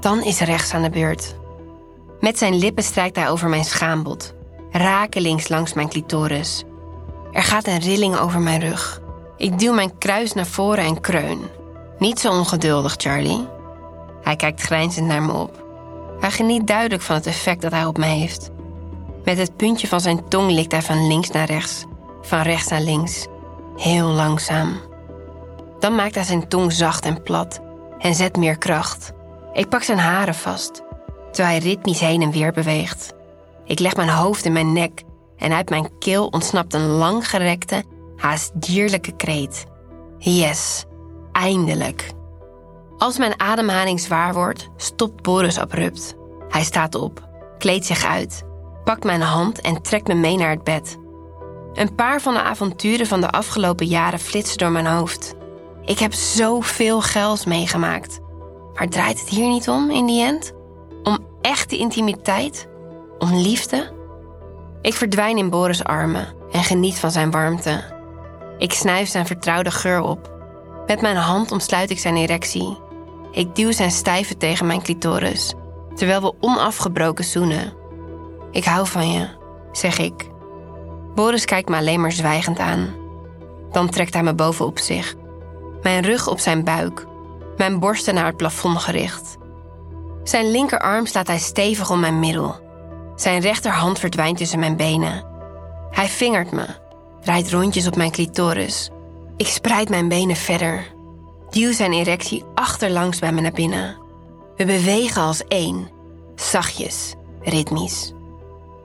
Dan 0.00 0.22
is 0.22 0.40
rechts 0.40 0.74
aan 0.74 0.82
de 0.82 0.90
beurt. 0.90 1.36
Met 2.20 2.38
zijn 2.38 2.54
lippen 2.54 2.84
strijkt 2.84 3.16
hij 3.16 3.30
over 3.30 3.48
mijn 3.48 3.64
schaambod, 3.64 4.34
rakelings 4.70 5.48
langs 5.48 5.72
mijn 5.72 5.88
clitoris. 5.88 6.64
Er 7.32 7.42
gaat 7.42 7.66
een 7.66 7.78
rilling 7.78 8.16
over 8.16 8.40
mijn 8.40 8.60
rug. 8.60 9.00
Ik 9.36 9.58
duw 9.58 9.72
mijn 9.72 9.98
kruis 9.98 10.32
naar 10.32 10.46
voren 10.46 10.84
en 10.84 11.00
kreun. 11.00 11.40
Niet 11.98 12.20
zo 12.20 12.30
ongeduldig, 12.30 12.94
Charlie. 12.96 13.46
Hij 14.22 14.36
kijkt 14.36 14.60
grijnzend 14.60 15.06
naar 15.06 15.22
me 15.22 15.32
op. 15.32 15.64
Hij 16.20 16.30
geniet 16.30 16.66
duidelijk 16.66 17.02
van 17.02 17.16
het 17.16 17.26
effect 17.26 17.62
dat 17.62 17.72
hij 17.72 17.84
op 17.84 17.98
mij 17.98 18.16
heeft. 18.16 18.50
Met 19.24 19.38
het 19.38 19.56
puntje 19.56 19.88
van 19.88 20.00
zijn 20.00 20.28
tong 20.28 20.50
likt 20.50 20.72
hij 20.72 20.82
van 20.82 21.06
links 21.06 21.30
naar 21.30 21.46
rechts, 21.46 21.84
van 22.22 22.40
rechts 22.40 22.68
naar 22.68 22.80
links, 22.80 23.26
heel 23.76 24.06
langzaam. 24.06 24.80
Dan 25.78 25.94
maakt 25.94 26.14
hij 26.14 26.24
zijn 26.24 26.48
tong 26.48 26.72
zacht 26.72 27.04
en 27.04 27.22
plat 27.22 27.60
en 27.98 28.14
zet 28.14 28.36
meer 28.36 28.58
kracht. 28.58 29.12
Ik 29.52 29.68
pak 29.68 29.82
zijn 29.82 29.98
haren 29.98 30.34
vast, 30.34 30.82
terwijl 31.32 31.60
hij 31.60 31.68
ritmisch 31.68 32.00
heen 32.00 32.22
en 32.22 32.30
weer 32.30 32.52
beweegt. 32.52 33.12
Ik 33.64 33.78
leg 33.78 33.96
mijn 33.96 34.08
hoofd 34.08 34.44
in 34.44 34.52
mijn 34.52 34.72
nek 34.72 35.02
en 35.36 35.52
uit 35.52 35.70
mijn 35.70 35.98
keel 35.98 36.26
ontsnapt 36.26 36.74
een 36.74 36.86
langgerekte, 36.86 37.84
haast 38.16 38.50
dierlijke 38.54 39.16
kreet. 39.16 39.64
Yes, 40.18 40.84
eindelijk. 41.32 42.10
Als 42.98 43.18
mijn 43.18 43.40
ademhaling 43.40 44.00
zwaar 44.00 44.34
wordt, 44.34 44.68
stopt 44.76 45.22
Boris 45.22 45.58
abrupt. 45.58 46.14
Hij 46.48 46.64
staat 46.64 46.94
op, 46.94 47.28
kleedt 47.58 47.86
zich 47.86 48.04
uit, 48.04 48.42
pakt 48.84 49.04
mijn 49.04 49.20
hand 49.20 49.60
en 49.60 49.82
trekt 49.82 50.08
me 50.08 50.14
mee 50.14 50.36
naar 50.36 50.50
het 50.50 50.64
bed. 50.64 50.98
Een 51.72 51.94
paar 51.94 52.20
van 52.20 52.34
de 52.34 52.42
avonturen 52.42 53.06
van 53.06 53.20
de 53.20 53.30
afgelopen 53.30 53.86
jaren 53.86 54.18
flitsen 54.18 54.58
door 54.58 54.70
mijn 54.70 54.86
hoofd. 54.86 55.34
Ik 55.84 55.98
heb 55.98 56.12
zoveel 56.12 57.00
gels 57.00 57.44
meegemaakt. 57.44 58.20
Maar 58.80 58.88
draait 58.88 59.20
het 59.20 59.28
hier 59.28 59.48
niet 59.48 59.68
om 59.68 59.90
in 59.90 60.06
die 60.06 60.22
end? 60.22 60.52
Om 61.02 61.18
echte 61.40 61.76
intimiteit? 61.76 62.68
Om 63.18 63.34
liefde? 63.34 63.92
Ik 64.82 64.94
verdwijn 64.94 65.36
in 65.36 65.50
Boris' 65.50 65.84
armen 65.84 66.26
en 66.52 66.62
geniet 66.62 66.98
van 66.98 67.10
zijn 67.10 67.30
warmte. 67.30 67.82
Ik 68.58 68.72
snuif 68.72 69.08
zijn 69.08 69.26
vertrouwde 69.26 69.70
geur 69.70 70.02
op. 70.02 70.32
Met 70.86 71.00
mijn 71.00 71.16
hand 71.16 71.52
omsluit 71.52 71.90
ik 71.90 71.98
zijn 71.98 72.16
erectie. 72.16 72.78
Ik 73.30 73.54
duw 73.54 73.72
zijn 73.72 73.90
stijve 73.90 74.36
tegen 74.36 74.66
mijn 74.66 74.82
clitoris, 74.82 75.54
terwijl 75.94 76.20
we 76.20 76.34
onafgebroken 76.40 77.24
zoenen. 77.24 77.72
Ik 78.50 78.64
hou 78.64 78.86
van 78.86 79.10
je, 79.10 79.28
zeg 79.72 79.98
ik. 79.98 80.30
Boris 81.14 81.44
kijkt 81.44 81.68
me 81.68 81.76
alleen 81.76 82.00
maar 82.00 82.12
zwijgend 82.12 82.58
aan. 82.58 82.94
Dan 83.72 83.88
trekt 83.88 84.14
hij 84.14 84.22
me 84.22 84.34
bovenop 84.34 84.78
zich 84.78 85.14
mijn 85.82 86.02
rug 86.02 86.28
op 86.28 86.38
zijn 86.38 86.64
buik, 86.64 87.06
mijn 87.60 87.78
borsten 87.78 88.14
naar 88.14 88.26
het 88.26 88.36
plafond 88.36 88.78
gericht. 88.78 89.36
Zijn 90.22 90.50
linkerarm 90.50 91.06
slaat 91.06 91.26
hij 91.26 91.38
stevig 91.38 91.90
om 91.90 92.00
mijn 92.00 92.18
middel. 92.18 92.60
Zijn 93.16 93.40
rechterhand 93.40 93.98
verdwijnt 93.98 94.36
tussen 94.36 94.58
mijn 94.58 94.76
benen. 94.76 95.24
Hij 95.90 96.08
vingert 96.08 96.52
me, 96.52 96.66
draait 97.20 97.50
rondjes 97.50 97.86
op 97.86 97.96
mijn 97.96 98.10
clitoris. 98.10 98.90
Ik 99.36 99.46
spreid 99.46 99.88
mijn 99.88 100.08
benen 100.08 100.36
verder. 100.36 100.86
duw 101.50 101.72
zijn 101.72 101.92
erectie 101.92 102.44
achterlangs 102.54 103.18
bij 103.18 103.32
me 103.32 103.40
naar 103.40 103.52
binnen. 103.52 103.96
We 104.56 104.64
bewegen 104.64 105.22
als 105.22 105.44
één, 105.44 105.88
zachtjes, 106.34 107.14
ritmisch. 107.40 108.12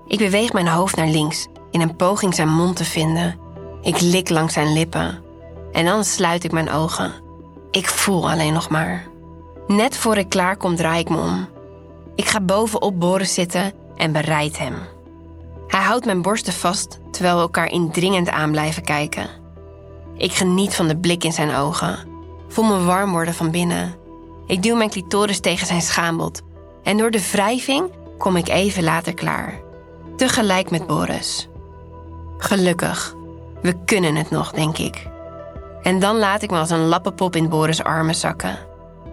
Ik 0.07 0.17
beweeg 0.17 0.53
mijn 0.53 0.67
hoofd 0.67 0.95
naar 0.95 1.07
links 1.07 1.47
in 1.71 1.81
een 1.81 1.95
poging 1.95 2.35
zijn 2.35 2.49
mond 2.49 2.75
te 2.75 2.85
vinden. 2.85 3.39
Ik 3.81 3.99
lik 3.99 4.29
langs 4.29 4.53
zijn 4.53 4.73
lippen 4.73 5.23
en 5.71 5.85
dan 5.85 6.03
sluit 6.03 6.43
ik 6.43 6.51
mijn 6.51 6.71
ogen. 6.71 7.24
Ik 7.75 7.87
voel 7.87 8.29
alleen 8.29 8.53
nog 8.53 8.69
maar. 8.69 9.07
Net 9.67 9.97
voor 9.97 10.17
ik 10.17 10.29
klaar 10.29 10.57
kom, 10.57 10.75
draai 10.75 10.99
ik 10.99 11.09
me 11.09 11.17
om. 11.17 11.47
Ik 12.15 12.25
ga 12.25 12.41
bovenop 12.41 12.99
Boris 12.99 13.33
zitten 13.33 13.73
en 13.95 14.11
bereid 14.11 14.57
hem. 14.57 14.75
Hij 15.67 15.81
houdt 15.81 16.05
mijn 16.05 16.21
borsten 16.21 16.53
vast 16.53 16.99
terwijl 17.11 17.35
we 17.35 17.41
elkaar 17.41 17.71
indringend 17.71 18.29
aan 18.29 18.51
blijven 18.51 18.83
kijken. 18.83 19.29
Ik 20.17 20.33
geniet 20.33 20.75
van 20.75 20.87
de 20.87 20.97
blik 20.97 21.23
in 21.23 21.31
zijn 21.31 21.55
ogen. 21.55 21.99
Voel 22.47 22.65
me 22.65 22.83
warm 22.83 23.11
worden 23.11 23.33
van 23.33 23.51
binnen. 23.51 23.95
Ik 24.47 24.63
duw 24.63 24.75
mijn 24.75 24.89
clitoris 24.89 25.39
tegen 25.39 25.67
zijn 25.67 25.81
schaambod. 25.81 26.41
En 26.83 26.97
door 26.97 27.11
de 27.11 27.29
wrijving 27.31 27.91
kom 28.17 28.35
ik 28.35 28.47
even 28.47 28.83
later 28.83 29.13
klaar. 29.13 29.61
Tegelijk 30.17 30.69
met 30.69 30.87
Boris. 30.87 31.47
Gelukkig. 32.37 33.15
We 33.61 33.83
kunnen 33.85 34.15
het 34.15 34.29
nog, 34.29 34.51
denk 34.51 34.77
ik. 34.77 35.13
En 35.85 35.99
dan 35.99 36.17
laat 36.17 36.41
ik 36.41 36.51
me 36.51 36.57
als 36.57 36.69
een 36.69 36.87
lappenpop 36.87 37.35
in 37.35 37.49
Boris' 37.49 37.83
armen 37.83 38.15
zakken. 38.15 38.57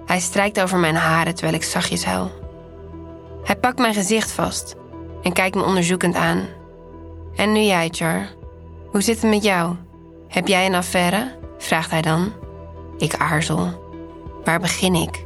Hij 0.07 0.21
strijkt 0.21 0.61
over 0.61 0.79
mijn 0.79 0.95
haren 0.95 1.35
terwijl 1.35 1.57
ik 1.57 1.63
zachtjes 1.63 2.05
huil. 2.05 2.31
Hij 3.45 3.57
pakt 3.57 3.79
mijn 3.79 3.95
gezicht 3.95 4.31
vast 4.31 4.75
en 5.23 5.33
kijkt 5.33 5.55
me 5.55 5.65
onderzoekend 5.65 6.15
aan. 6.15 6.47
En 7.37 7.53
nu 7.53 7.61
jij, 7.61 7.89
Char. 7.91 8.27
Hoe 8.91 9.01
zit 9.01 9.21
het 9.21 9.31
met 9.31 9.43
jou? 9.43 9.77
Heb 10.29 10.49
jij 10.49 10.67
een 10.67 10.75
affaire? 10.75 11.39
vraagt 11.59 11.91
hij 11.91 12.03
dan. 12.03 12.33
Ik 12.99 13.17
aarzel. 13.17 13.83
Waar 14.45 14.61
begin 14.61 14.95
ik? 14.95 15.25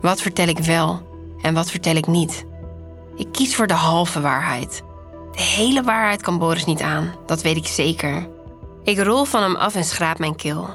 Wat 0.00 0.20
vertel 0.20 0.46
ik 0.46 0.58
wel 0.58 1.00
en 1.42 1.54
wat 1.54 1.70
vertel 1.70 1.96
ik 1.96 2.06
niet? 2.06 2.44
Ik 3.16 3.32
kies 3.32 3.56
voor 3.56 3.66
de 3.66 3.74
halve 3.74 4.20
waarheid. 4.20 4.82
De 5.32 5.42
hele 5.42 5.82
waarheid 5.82 6.22
kan 6.22 6.38
Boris 6.38 6.64
niet 6.64 6.82
aan, 6.82 7.14
dat 7.26 7.42
weet 7.42 7.56
ik 7.56 7.66
zeker. 7.66 8.28
Ik 8.84 8.98
rol 8.98 9.24
van 9.24 9.42
hem 9.42 9.56
af 9.56 9.74
en 9.74 9.84
schraap 9.84 10.18
mijn 10.18 10.36
keel. 10.36 10.68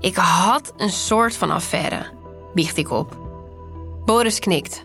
Ik 0.00 0.16
had 0.16 0.72
een 0.76 0.90
soort 0.90 1.36
van 1.36 1.50
affaire, 1.50 2.06
biecht 2.54 2.76
ik 2.76 2.90
op. 2.90 3.16
Boris 4.04 4.38
knikt. 4.38 4.84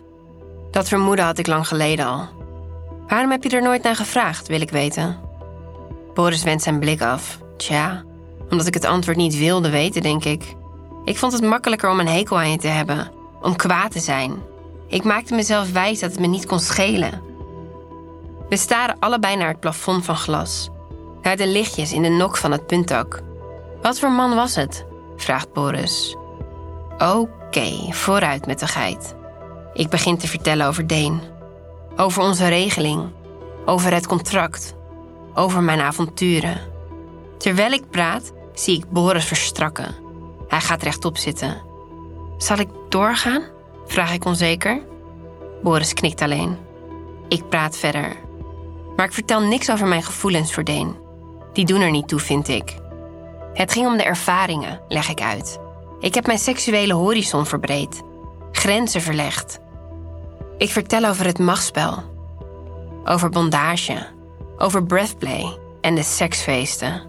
Dat 0.70 0.88
vermoeden 0.88 1.24
had 1.24 1.38
ik 1.38 1.46
lang 1.46 1.68
geleden 1.68 2.06
al. 2.06 2.28
Waarom 3.08 3.30
heb 3.30 3.42
je 3.42 3.48
er 3.50 3.62
nooit 3.62 3.82
naar 3.82 3.96
gevraagd, 3.96 4.48
wil 4.48 4.60
ik 4.60 4.70
weten. 4.70 5.18
Boris 6.14 6.42
wendt 6.42 6.62
zijn 6.62 6.78
blik 6.78 7.02
af. 7.02 7.38
Tja, 7.56 8.04
omdat 8.50 8.66
ik 8.66 8.74
het 8.74 8.84
antwoord 8.84 9.16
niet 9.16 9.38
wilde 9.38 9.70
weten, 9.70 10.02
denk 10.02 10.24
ik. 10.24 10.54
Ik 11.04 11.18
vond 11.18 11.32
het 11.32 11.42
makkelijker 11.42 11.90
om 11.90 12.00
een 12.00 12.08
hekel 12.08 12.38
aan 12.38 12.50
je 12.50 12.58
te 12.58 12.68
hebben, 12.68 13.10
om 13.42 13.56
kwaad 13.56 13.90
te 13.90 14.00
zijn. 14.00 14.42
Ik 14.88 15.04
maakte 15.04 15.34
mezelf 15.34 15.72
wijs 15.72 16.00
dat 16.00 16.10
het 16.10 16.20
me 16.20 16.26
niet 16.26 16.46
kon 16.46 16.60
schelen. 16.60 17.22
We 18.48 18.56
staren 18.56 18.96
allebei 18.98 19.36
naar 19.36 19.48
het 19.48 19.60
plafond 19.60 20.04
van 20.04 20.16
glas, 20.16 20.70
naar 21.22 21.36
de 21.36 21.46
lichtjes 21.46 21.92
in 21.92 22.02
de 22.02 22.08
nok 22.08 22.36
van 22.36 22.52
het 22.52 22.66
puntdak. 22.66 23.22
Wat 23.82 23.98
voor 23.98 24.10
man 24.10 24.34
was 24.34 24.54
het? 24.54 24.84
vraagt 25.16 25.52
Boris. 25.52 26.16
Oké, 26.98 27.92
vooruit 27.92 28.46
met 28.46 28.58
de 28.58 28.66
geit. 28.66 29.14
Ik 29.72 29.88
begin 29.88 30.18
te 30.18 30.28
vertellen 30.28 30.66
over 30.66 30.86
Deen. 30.86 31.20
Over 31.96 32.22
onze 32.22 32.48
regeling. 32.48 33.08
Over 33.64 33.92
het 33.92 34.06
contract. 34.06 34.74
Over 35.34 35.62
mijn 35.62 35.80
avonturen. 35.80 36.60
Terwijl 37.38 37.72
ik 37.72 37.90
praat, 37.90 38.32
zie 38.54 38.76
ik 38.76 38.90
Boris 38.90 39.24
verstrakken. 39.24 39.94
Hij 40.48 40.60
gaat 40.60 40.82
rechtop 40.82 41.16
zitten. 41.16 41.62
Zal 42.38 42.58
ik 42.58 42.68
doorgaan? 42.88 43.42
vraag 43.86 44.12
ik 44.12 44.24
onzeker. 44.24 44.82
Boris 45.62 45.92
knikt 45.94 46.22
alleen. 46.22 46.56
Ik 47.28 47.48
praat 47.48 47.76
verder. 47.76 48.16
Maar 48.96 49.06
ik 49.06 49.12
vertel 49.12 49.40
niks 49.40 49.70
over 49.70 49.86
mijn 49.86 50.02
gevoelens 50.02 50.54
voor 50.54 50.64
Deen. 50.64 50.99
Die 51.52 51.64
doen 51.64 51.80
er 51.80 51.90
niet 51.90 52.08
toe, 52.08 52.20
vind 52.20 52.48
ik. 52.48 52.76
Het 53.54 53.72
ging 53.72 53.86
om 53.86 53.96
de 53.96 54.02
ervaringen, 54.02 54.80
leg 54.88 55.08
ik 55.08 55.20
uit. 55.20 55.58
Ik 56.00 56.14
heb 56.14 56.26
mijn 56.26 56.38
seksuele 56.38 56.94
horizon 56.94 57.46
verbreed, 57.46 58.02
grenzen 58.52 59.00
verlegd. 59.00 59.60
Ik 60.58 60.70
vertel 60.70 61.04
over 61.04 61.26
het 61.26 61.38
machtsspel, 61.38 62.02
over 63.04 63.30
bondage, 63.30 64.06
over 64.58 64.84
breathplay 64.84 65.58
en 65.80 65.94
de 65.94 66.02
seksfeesten. 66.02 67.02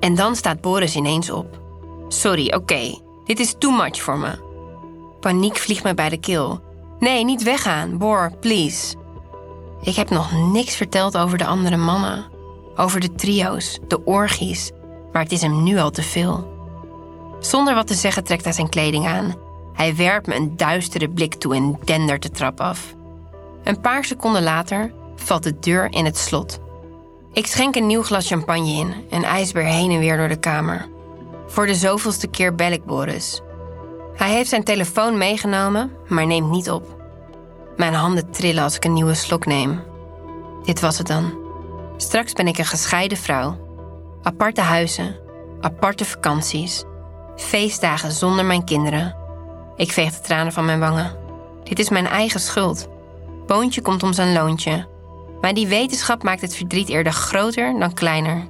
En 0.00 0.14
dan 0.14 0.36
staat 0.36 0.60
Boris 0.60 0.96
ineens 0.96 1.30
op. 1.30 1.60
Sorry, 2.08 2.52
oké, 2.54 2.98
dit 3.24 3.40
is 3.40 3.54
too 3.58 3.70
much 3.70 4.02
voor 4.02 4.18
me. 4.18 4.50
Paniek 5.20 5.56
vliegt 5.56 5.84
me 5.84 5.94
bij 5.94 6.08
de 6.08 6.20
keel. 6.20 6.60
Nee, 6.98 7.24
niet 7.24 7.42
weggaan, 7.42 7.98
Bor, 7.98 8.32
please. 8.40 8.96
Ik 9.82 9.94
heb 9.94 10.10
nog 10.10 10.32
niks 10.32 10.76
verteld 10.76 11.16
over 11.16 11.38
de 11.38 11.46
andere 11.46 11.76
mannen. 11.76 12.31
Over 12.76 13.00
de 13.00 13.14
trio's, 13.14 13.78
de 13.88 14.04
orgies, 14.04 14.70
maar 15.12 15.22
het 15.22 15.32
is 15.32 15.42
hem 15.42 15.62
nu 15.62 15.78
al 15.78 15.90
te 15.90 16.02
veel. 16.02 16.50
Zonder 17.40 17.74
wat 17.74 17.86
te 17.86 17.94
zeggen 17.94 18.24
trekt 18.24 18.44
hij 18.44 18.52
zijn 18.52 18.68
kleding 18.68 19.06
aan. 19.06 19.34
Hij 19.72 19.96
werpt 19.96 20.26
me 20.26 20.34
een 20.34 20.56
duistere 20.56 21.08
blik 21.08 21.34
toe 21.34 21.54
en 21.54 21.78
dendert 21.84 22.22
de 22.22 22.30
trap 22.30 22.60
af. 22.60 22.94
Een 23.64 23.80
paar 23.80 24.04
seconden 24.04 24.42
later 24.42 24.92
valt 25.16 25.42
de 25.42 25.58
deur 25.58 25.92
in 25.92 26.04
het 26.04 26.18
slot. 26.18 26.58
Ik 27.32 27.46
schenk 27.46 27.76
een 27.76 27.86
nieuw 27.86 28.02
glas 28.02 28.26
champagne 28.26 28.72
in 28.72 28.94
en 29.10 29.22
ijsbeer 29.22 29.64
heen 29.64 29.90
en 29.90 29.98
weer 29.98 30.16
door 30.16 30.28
de 30.28 30.40
kamer. 30.40 30.88
Voor 31.46 31.66
de 31.66 31.74
zoveelste 31.74 32.26
keer 32.26 32.54
bel 32.54 32.72
ik 32.72 32.84
Boris. 32.84 33.40
Hij 34.14 34.30
heeft 34.30 34.48
zijn 34.48 34.64
telefoon 34.64 35.18
meegenomen, 35.18 35.92
maar 36.08 36.26
neemt 36.26 36.50
niet 36.50 36.70
op. 36.70 37.00
Mijn 37.76 37.94
handen 37.94 38.30
trillen 38.30 38.62
als 38.62 38.76
ik 38.76 38.84
een 38.84 38.92
nieuwe 38.92 39.14
slok 39.14 39.46
neem. 39.46 39.80
Dit 40.64 40.80
was 40.80 40.98
het 40.98 41.06
dan. 41.06 41.41
Straks 42.02 42.32
ben 42.32 42.46
ik 42.46 42.58
een 42.58 42.64
gescheiden 42.64 43.18
vrouw 43.18 43.56
Aparte 44.22 44.60
huizen, 44.60 45.16
aparte 45.60 46.04
vakanties, 46.04 46.84
feestdagen 47.36 48.12
zonder 48.12 48.44
mijn 48.44 48.64
kinderen. 48.64 49.16
Ik 49.76 49.92
veeg 49.92 50.14
de 50.14 50.20
tranen 50.20 50.52
van 50.52 50.64
mijn 50.64 50.78
wangen. 50.78 51.16
Dit 51.64 51.78
is 51.78 51.88
mijn 51.88 52.06
eigen 52.06 52.40
schuld. 52.40 52.88
Boontje 53.46 53.82
komt 53.82 54.02
om 54.02 54.12
zijn 54.12 54.32
loontje. 54.32 54.86
Maar 55.40 55.54
die 55.54 55.66
wetenschap 55.66 56.22
maakt 56.22 56.40
het 56.40 56.56
verdriet 56.56 56.88
eerder 56.88 57.12
groter 57.12 57.78
dan 57.78 57.94
kleiner. 57.94 58.48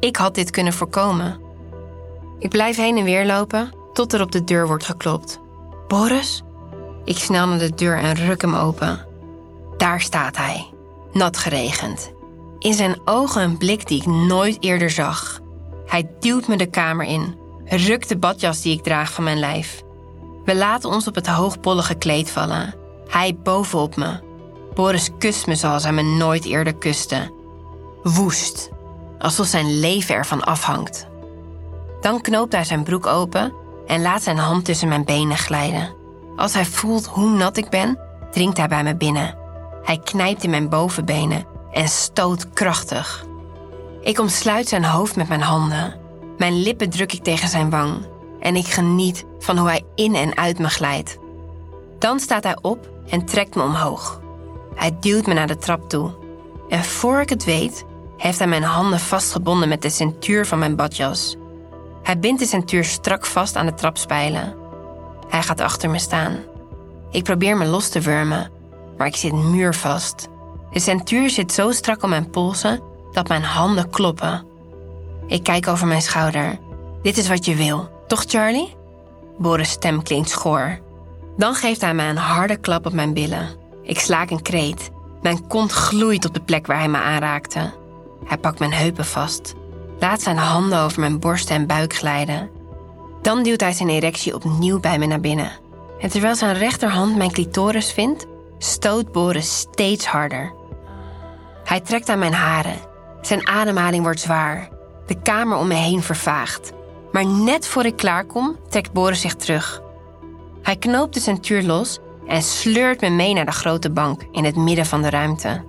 Ik 0.00 0.16
had 0.16 0.34
dit 0.34 0.50
kunnen 0.50 0.72
voorkomen. 0.72 1.40
Ik 2.38 2.50
blijf 2.50 2.76
heen 2.76 2.96
en 2.96 3.04
weer 3.04 3.26
lopen 3.26 3.72
tot 3.92 4.12
er 4.12 4.20
op 4.20 4.32
de 4.32 4.44
deur 4.44 4.66
wordt 4.66 4.84
geklopt. 4.84 5.40
Boris? 5.88 6.42
Ik 7.04 7.18
snel 7.18 7.46
naar 7.46 7.58
de 7.58 7.74
deur 7.74 7.98
en 7.98 8.14
ruk 8.14 8.40
hem 8.40 8.54
open. 8.54 9.06
Daar 9.76 10.00
staat 10.00 10.36
hij, 10.36 10.66
nat 11.12 11.36
geregend, 11.36 12.14
in 12.58 12.74
zijn 12.74 13.00
ogen 13.04 13.42
een 13.42 13.58
blik 13.58 13.86
die 13.86 14.00
ik 14.00 14.06
nooit 14.06 14.56
eerder 14.60 14.90
zag. 14.90 15.40
Hij 15.86 16.10
duwt 16.20 16.48
me 16.48 16.56
de 16.56 16.66
kamer 16.66 17.06
in, 17.06 17.38
rukt 17.64 18.08
de 18.08 18.18
badjas 18.18 18.62
die 18.62 18.72
ik 18.72 18.82
draag 18.82 19.12
van 19.12 19.24
mijn 19.24 19.38
lijf. 19.38 19.82
We 20.44 20.56
laten 20.56 20.90
ons 20.90 21.06
op 21.06 21.14
het 21.14 21.26
hoogbollige 21.26 21.94
kleed 21.94 22.30
vallen. 22.30 22.74
Hij 23.08 23.36
bovenop 23.42 23.96
me. 23.96 24.20
Boris 24.74 25.10
kust 25.18 25.46
me 25.46 25.54
zoals 25.54 25.82
hij 25.82 25.92
me 25.92 26.02
nooit 26.02 26.44
eerder 26.44 26.74
kuste. 26.74 27.32
Woest, 28.02 28.70
alsof 29.18 29.46
zijn 29.46 29.78
leven 29.78 30.14
ervan 30.14 30.44
afhangt. 30.44 31.06
Dan 32.00 32.20
knoopt 32.20 32.52
hij 32.52 32.64
zijn 32.64 32.84
broek 32.84 33.06
open 33.06 33.52
en 33.86 34.02
laat 34.02 34.22
zijn 34.22 34.38
hand 34.38 34.64
tussen 34.64 34.88
mijn 34.88 35.04
benen 35.04 35.36
glijden. 35.36 35.94
Als 36.36 36.54
hij 36.54 36.64
voelt 36.64 37.06
hoe 37.06 37.30
nat 37.30 37.56
ik 37.56 37.68
ben, 37.68 37.98
dringt 38.30 38.56
hij 38.56 38.68
bij 38.68 38.82
me 38.82 38.96
binnen. 38.96 39.38
Hij 39.82 39.98
knijpt 39.98 40.44
in 40.44 40.50
mijn 40.50 40.68
bovenbenen 40.68 41.55
en 41.76 41.88
stoot 41.88 42.52
krachtig. 42.52 43.26
Ik 44.00 44.18
omsluit 44.18 44.68
zijn 44.68 44.84
hoofd 44.84 45.16
met 45.16 45.28
mijn 45.28 45.40
handen. 45.40 45.94
Mijn 46.38 46.62
lippen 46.62 46.90
druk 46.90 47.12
ik 47.12 47.22
tegen 47.22 47.48
zijn 47.48 47.70
wang 47.70 48.06
en 48.40 48.56
ik 48.56 48.66
geniet 48.66 49.24
van 49.38 49.58
hoe 49.58 49.68
hij 49.68 49.82
in 49.94 50.14
en 50.14 50.36
uit 50.36 50.58
me 50.58 50.68
glijdt. 50.68 51.18
Dan 51.98 52.20
staat 52.20 52.44
hij 52.44 52.56
op 52.62 52.90
en 53.08 53.24
trekt 53.24 53.54
me 53.54 53.62
omhoog. 53.62 54.20
Hij 54.74 54.96
duwt 55.00 55.26
me 55.26 55.34
naar 55.34 55.46
de 55.46 55.56
trap 55.56 55.88
toe. 55.88 56.10
En 56.68 56.84
voor 56.84 57.20
ik 57.20 57.28
het 57.28 57.44
weet, 57.44 57.84
heeft 58.16 58.38
hij 58.38 58.48
mijn 58.48 58.62
handen 58.62 59.00
vastgebonden 59.00 59.68
met 59.68 59.82
de 59.82 59.90
centuur 59.90 60.46
van 60.46 60.58
mijn 60.58 60.76
badjas. 60.76 61.36
Hij 62.02 62.18
bindt 62.18 62.40
de 62.40 62.46
centuur 62.46 62.84
strak 62.84 63.26
vast 63.26 63.56
aan 63.56 63.66
de 63.66 63.74
trapspijlen. 63.74 64.54
Hij 65.28 65.42
gaat 65.42 65.60
achter 65.60 65.90
me 65.90 65.98
staan. 65.98 66.36
Ik 67.10 67.24
probeer 67.24 67.56
me 67.56 67.64
los 67.64 67.88
te 67.88 68.00
wurmen, 68.00 68.50
maar 68.96 69.06
ik 69.06 69.16
zit 69.16 69.32
muurvast. 69.32 70.28
De 70.76 70.82
centuur 70.82 71.30
zit 71.30 71.52
zo 71.52 71.70
strak 71.72 72.02
om 72.02 72.10
mijn 72.10 72.30
polsen 72.30 72.80
dat 73.12 73.28
mijn 73.28 73.42
handen 73.42 73.90
kloppen. 73.90 74.46
Ik 75.26 75.42
kijk 75.42 75.68
over 75.68 75.86
mijn 75.86 76.02
schouder. 76.02 76.58
Dit 77.02 77.16
is 77.16 77.28
wat 77.28 77.44
je 77.44 77.54
wil, 77.54 77.88
toch 78.06 78.24
Charlie? 78.26 78.74
Boris' 79.38 79.70
stem 79.70 80.02
klinkt 80.02 80.28
schor. 80.28 80.78
Dan 81.36 81.54
geeft 81.54 81.80
hij 81.80 81.94
mij 81.94 82.08
een 82.08 82.16
harde 82.16 82.56
klap 82.56 82.86
op 82.86 82.92
mijn 82.92 83.14
billen. 83.14 83.48
Ik 83.82 83.98
slaak 83.98 84.30
een 84.30 84.42
kreet. 84.42 84.90
Mijn 85.22 85.46
kont 85.46 85.72
gloeit 85.72 86.24
op 86.26 86.34
de 86.34 86.40
plek 86.40 86.66
waar 86.66 86.78
hij 86.78 86.88
me 86.88 86.98
aanraakte. 86.98 87.72
Hij 88.24 88.38
pakt 88.38 88.58
mijn 88.58 88.72
heupen 88.72 89.04
vast. 89.04 89.54
Laat 89.98 90.22
zijn 90.22 90.36
handen 90.36 90.78
over 90.78 91.00
mijn 91.00 91.18
borst 91.18 91.50
en 91.50 91.66
buik 91.66 91.94
glijden. 91.94 92.50
Dan 93.22 93.42
duwt 93.42 93.60
hij 93.60 93.72
zijn 93.72 93.88
erectie 93.88 94.34
opnieuw 94.34 94.80
bij 94.80 94.98
me 94.98 95.06
naar 95.06 95.20
binnen. 95.20 95.52
En 96.00 96.10
terwijl 96.10 96.34
zijn 96.34 96.56
rechterhand 96.56 97.16
mijn 97.16 97.32
clitoris 97.32 97.92
vindt, 97.92 98.26
stoot 98.58 99.12
Boris 99.12 99.58
steeds 99.58 100.06
harder. 100.06 100.55
Hij 101.66 101.80
trekt 101.80 102.08
aan 102.08 102.18
mijn 102.18 102.32
haren. 102.32 102.76
Zijn 103.20 103.48
ademhaling 103.48 104.02
wordt 104.02 104.20
zwaar. 104.20 104.68
De 105.06 105.22
kamer 105.22 105.58
om 105.58 105.66
me 105.66 105.74
heen 105.74 106.02
vervaagt. 106.02 106.72
Maar 107.12 107.26
net 107.26 107.66
voor 107.66 107.84
ik 107.84 107.96
klaarkom, 107.96 108.56
trekt 108.68 108.92
Boris 108.92 109.20
zich 109.20 109.34
terug. 109.34 109.82
Hij 110.62 110.76
knoopt 110.76 111.14
de 111.14 111.20
centuur 111.20 111.62
los 111.62 111.98
en 112.26 112.42
sleurt 112.42 113.00
me 113.00 113.10
mee 113.10 113.34
naar 113.34 113.44
de 113.44 113.52
grote 113.52 113.90
bank 113.90 114.22
in 114.32 114.44
het 114.44 114.56
midden 114.56 114.86
van 114.86 115.02
de 115.02 115.10
ruimte. 115.10 115.64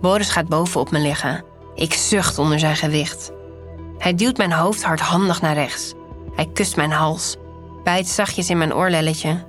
Boris 0.00 0.30
gaat 0.30 0.48
bovenop 0.48 0.90
me 0.90 0.98
liggen. 0.98 1.44
Ik 1.74 1.94
zucht 1.94 2.38
onder 2.38 2.58
zijn 2.58 2.76
gewicht. 2.76 3.32
Hij 3.98 4.14
duwt 4.14 4.36
mijn 4.36 4.52
hoofd 4.52 4.82
hardhandig 4.82 5.40
naar 5.40 5.54
rechts. 5.54 5.94
Hij 6.34 6.46
kust 6.52 6.76
mijn 6.76 6.90
hals, 6.90 7.36
bijt 7.84 8.08
zachtjes 8.08 8.50
in 8.50 8.58
mijn 8.58 8.74
oorlelletje. 8.74 9.44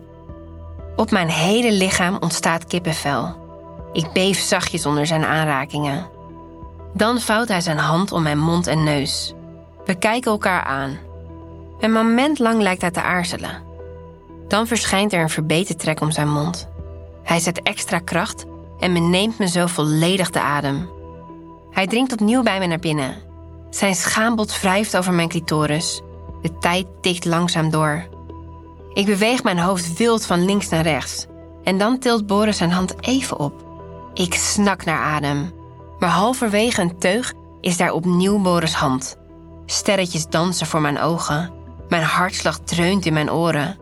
Op 0.96 1.12
mijn 1.12 1.30
hele 1.30 1.72
lichaam 1.72 2.18
ontstaat 2.20 2.66
kippenvel. 2.66 3.43
Ik 3.94 4.12
beef 4.14 4.40
zachtjes 4.40 4.86
onder 4.86 5.06
zijn 5.06 5.26
aanrakingen. 5.26 6.08
Dan 6.94 7.20
vouwt 7.20 7.48
hij 7.48 7.62
zijn 7.62 7.78
hand 7.78 8.12
om 8.12 8.24
mijn 8.24 8.40
mond 8.40 8.68
en 8.68 8.84
neus. 8.84 9.34
We 9.86 9.96
kijken 9.96 10.32
elkaar 10.32 10.64
aan. 10.64 10.98
Een 11.80 11.92
moment 11.92 12.40
lang 12.40 12.62
lijkt 12.62 12.82
hij 12.82 12.92
te 12.92 13.02
aarzelen. 13.02 13.62
Dan 14.48 14.68
verschijnt 14.68 15.14
er 15.14 15.22
een 15.22 15.30
verbeten 15.30 15.78
trek 15.78 16.02
om 16.02 16.12
zijn 16.12 16.30
mond. 16.30 16.68
Hij 17.24 17.40
zet 17.40 17.62
extra 17.62 18.00
kracht 18.00 18.46
en 18.80 18.94
beneemt 18.94 19.40
me 19.40 19.48
zo 19.48 19.66
volledig 19.66 20.30
de 20.30 20.42
adem. 20.42 20.90
Hij 21.72 21.88
dringt 21.88 22.12
opnieuw 22.12 22.44
bij 22.44 22.60
me 22.60 22.66
naar 22.66 22.80
binnen. 22.80 23.16
Zijn 23.70 23.96
schaambod 23.96 24.62
wrijft 24.62 24.98
over 24.98 25.14
mijn 25.14 25.30
clitoris. 25.30 26.02
De 26.42 26.58
tijd 26.58 26.86
tikt 27.02 27.26
langzaam 27.26 27.70
door. 27.70 28.06
Ik 28.94 29.06
beweeg 29.06 29.44
mijn 29.44 29.60
hoofd 29.60 29.98
wild 29.98 30.26
van 30.26 30.46
links 30.46 30.70
naar 30.70 30.84
rechts. 30.84 31.26
En 31.64 31.78
dan 31.78 32.00
tilt 32.00 32.28
Boris 32.28 32.58
zijn 32.58 32.72
hand 32.72 32.96
even 33.00 33.40
op. 33.40 33.63
Ik 34.14 34.34
snak 34.34 34.86
naar 34.86 35.00
adem. 35.00 35.52
Maar 36.00 36.10
halverwege 36.10 36.82
een 36.82 37.00
teug 37.00 37.34
is 37.62 37.78
daar 37.78 37.92
opnieuw 37.92 38.42
Boris' 38.42 38.74
hand. 38.74 39.18
Sterretjes 39.66 40.28
dansen 40.28 40.68
voor 40.68 40.82
mijn 40.82 41.00
ogen. 41.00 41.52
Mijn 41.90 42.04
hartslag 42.04 42.60
dreunt 42.60 43.06
in 43.06 43.14
mijn 43.14 43.32
oren. 43.32 43.78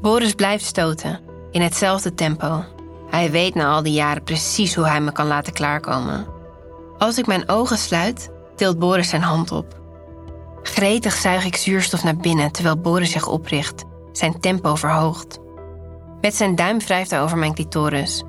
Boris 0.00 0.32
blijft 0.32 0.64
stoten, 0.64 1.20
in 1.50 1.62
hetzelfde 1.62 2.14
tempo. 2.14 2.64
Hij 3.10 3.30
weet 3.30 3.54
na 3.54 3.72
al 3.72 3.82
die 3.82 3.92
jaren 3.92 4.22
precies 4.22 4.74
hoe 4.74 4.86
hij 4.86 5.00
me 5.00 5.12
kan 5.12 5.26
laten 5.26 5.52
klaarkomen. 5.52 6.26
Als 6.98 7.18
ik 7.18 7.26
mijn 7.26 7.48
ogen 7.48 7.78
sluit, 7.78 8.30
tilt 8.56 8.78
Boris 8.78 9.08
zijn 9.08 9.22
hand 9.22 9.52
op. 9.52 9.80
Gretig 10.62 11.14
zuig 11.14 11.44
ik 11.44 11.56
zuurstof 11.56 12.04
naar 12.04 12.16
binnen 12.16 12.52
terwijl 12.52 12.78
Boris 12.78 13.10
zich 13.10 13.26
opricht, 13.26 13.84
zijn 14.12 14.40
tempo 14.40 14.74
verhoogt. 14.74 15.38
Met 16.20 16.34
zijn 16.34 16.54
duim 16.54 16.78
wrijft 16.78 17.10
hij 17.10 17.22
over 17.22 17.38
mijn 17.38 17.54
clitoris. 17.54 18.24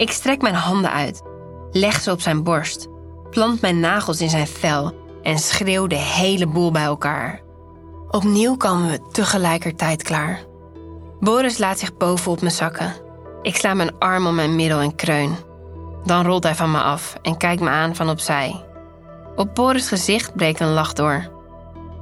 Ik 0.00 0.10
strek 0.10 0.42
mijn 0.42 0.54
handen 0.54 0.92
uit, 0.92 1.22
leg 1.70 2.00
ze 2.00 2.10
op 2.10 2.20
zijn 2.20 2.42
borst, 2.42 2.88
plant 3.30 3.60
mijn 3.60 3.80
nagels 3.80 4.20
in 4.20 4.28
zijn 4.28 4.46
vel 4.46 4.94
en 5.22 5.38
schreeuw 5.38 5.86
de 5.86 5.96
hele 5.96 6.46
boel 6.46 6.70
bij 6.70 6.82
elkaar. 6.82 7.40
Opnieuw 8.10 8.56
komen 8.56 8.90
we 8.90 9.00
tegelijkertijd 9.10 10.02
klaar. 10.02 10.40
Boris 11.18 11.58
laat 11.58 11.78
zich 11.78 11.96
bovenop 11.96 12.40
me 12.40 12.50
zakken. 12.50 12.94
Ik 13.42 13.56
sla 13.56 13.74
mijn 13.74 13.98
arm 13.98 14.26
om 14.26 14.34
mijn 14.34 14.56
middel 14.56 14.78
en 14.80 14.94
kreun. 14.94 15.36
Dan 16.04 16.24
rolt 16.24 16.44
hij 16.44 16.54
van 16.54 16.70
me 16.70 16.80
af 16.80 17.16
en 17.22 17.36
kijkt 17.36 17.62
me 17.62 17.68
aan 17.68 17.96
van 17.96 18.10
opzij. 18.10 18.64
Op 19.36 19.54
Boris' 19.54 19.88
gezicht 19.88 20.34
breekt 20.34 20.60
een 20.60 20.72
lach 20.72 20.92
door. 20.92 21.30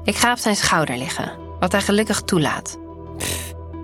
Ik 0.04 0.16
ga 0.16 0.32
op 0.32 0.38
zijn 0.38 0.56
schouder 0.56 0.96
liggen, 0.96 1.32
wat 1.60 1.72
hij 1.72 1.80
gelukkig 1.80 2.20
toelaat. 2.20 2.78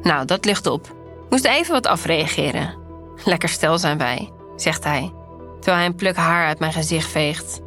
Nou, 0.02 0.24
dat 0.24 0.44
ligt 0.44 0.66
op. 0.66 0.94
Moest 1.30 1.44
even 1.44 1.72
wat 1.72 1.86
afreageren. 1.86 2.82
Lekker 3.24 3.48
stel 3.48 3.78
zijn 3.78 3.98
wij, 3.98 4.30
zegt 4.56 4.84
hij, 4.84 5.12
terwijl 5.54 5.76
hij 5.76 5.86
een 5.86 5.94
pluk 5.94 6.16
haar 6.16 6.46
uit 6.46 6.58
mijn 6.58 6.72
gezicht 6.72 7.10
veegt. 7.10 7.60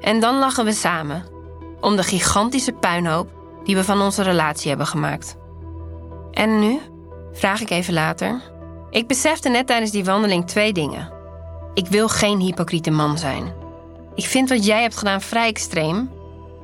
En 0.00 0.20
dan 0.20 0.38
lachen 0.38 0.64
we 0.64 0.72
samen, 0.72 1.24
om 1.80 1.96
de 1.96 2.02
gigantische 2.02 2.72
puinhoop 2.72 3.28
die 3.64 3.76
we 3.76 3.84
van 3.84 4.00
onze 4.00 4.22
relatie 4.22 4.68
hebben 4.68 4.86
gemaakt. 4.86 5.36
En 6.32 6.58
nu? 6.60 6.80
Vraag 7.32 7.60
ik 7.60 7.70
even 7.70 7.94
later. 7.94 8.40
Ik 8.90 9.06
besefte 9.06 9.48
net 9.48 9.66
tijdens 9.66 9.90
die 9.90 10.04
wandeling 10.04 10.46
twee 10.46 10.72
dingen. 10.72 11.12
Ik 11.74 11.86
wil 11.86 12.08
geen 12.08 12.40
hypocriete 12.40 12.90
man 12.90 13.18
zijn. 13.18 13.52
Ik 14.14 14.24
vind 14.24 14.48
wat 14.48 14.64
jij 14.66 14.82
hebt 14.82 14.96
gedaan 14.96 15.20
vrij 15.20 15.48
extreem, 15.48 16.10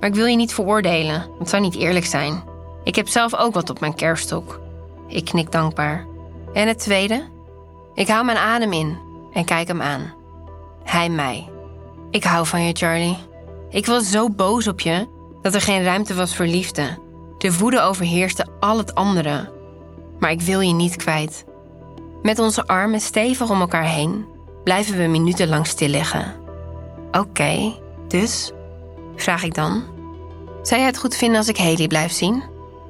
maar 0.01 0.09
ik 0.09 0.15
wil 0.15 0.27
je 0.27 0.37
niet 0.37 0.55
veroordelen. 0.55 1.27
Het 1.39 1.49
zou 1.49 1.63
niet 1.63 1.77
eerlijk 1.77 2.07
zijn. 2.07 2.45
Ik 2.85 2.97
heb 2.97 3.09
zelf 3.09 3.35
ook 3.35 3.55
wat 3.55 3.71
op 3.71 3.81
mijn 3.81 3.95
kerststok. 3.95 4.61
Ik 5.09 5.25
knik 5.25 5.53
dankbaar. 5.53 6.07
En 6.53 6.69
het 6.69 6.79
tweede? 6.79 7.32
Ik 7.95 8.09
hou 8.09 8.25
mijn 8.25 8.39
adem 8.39 8.73
in 8.73 8.99
en 9.33 9.45
kijk 9.45 9.69
hem 9.69 9.83
aan. 9.83 10.15
Hij 10.85 11.09
mij. 11.09 11.49
Ik 12.11 12.25
hou 12.25 12.47
van 12.47 12.63
je, 12.63 12.73
Charlie. 12.73 13.17
Ik 13.71 13.87
was 13.87 14.11
zo 14.11 14.31
boos 14.31 14.69
op 14.69 14.81
je 14.81 15.09
dat 15.43 15.55
er 15.55 15.61
geen 15.61 15.83
ruimte 15.83 16.15
was 16.15 16.37
voor 16.37 16.47
liefde. 16.47 16.99
De 17.39 17.59
woede 17.59 17.81
overheerste 17.81 18.47
al 18.61 18.79
het 18.79 18.95
andere. 18.95 19.53
Maar 20.19 20.31
ik 20.31 20.41
wil 20.41 20.61
je 20.61 20.73
niet 20.73 20.97
kwijt. 20.97 21.45
Met 22.23 22.39
onze 22.39 22.67
armen 22.67 23.01
stevig 23.01 23.51
om 23.51 23.61
elkaar 23.61 23.85
heen 23.85 24.27
blijven 24.65 24.99
we 24.99 25.07
minutenlang 25.07 25.67
stil 25.67 25.89
liggen. 25.89 26.35
Oké, 27.13 27.79
dus? 28.09 28.53
Vraag 29.17 29.43
ik 29.43 29.55
dan. 29.55 29.83
Zou 30.63 30.81
jij 30.81 30.89
het 30.89 30.99
goed 30.99 31.17
vinden 31.17 31.39
als 31.39 31.49
ik 31.49 31.57
Haley 31.57 31.87
blijf 31.87 32.13
zien? 32.13 32.43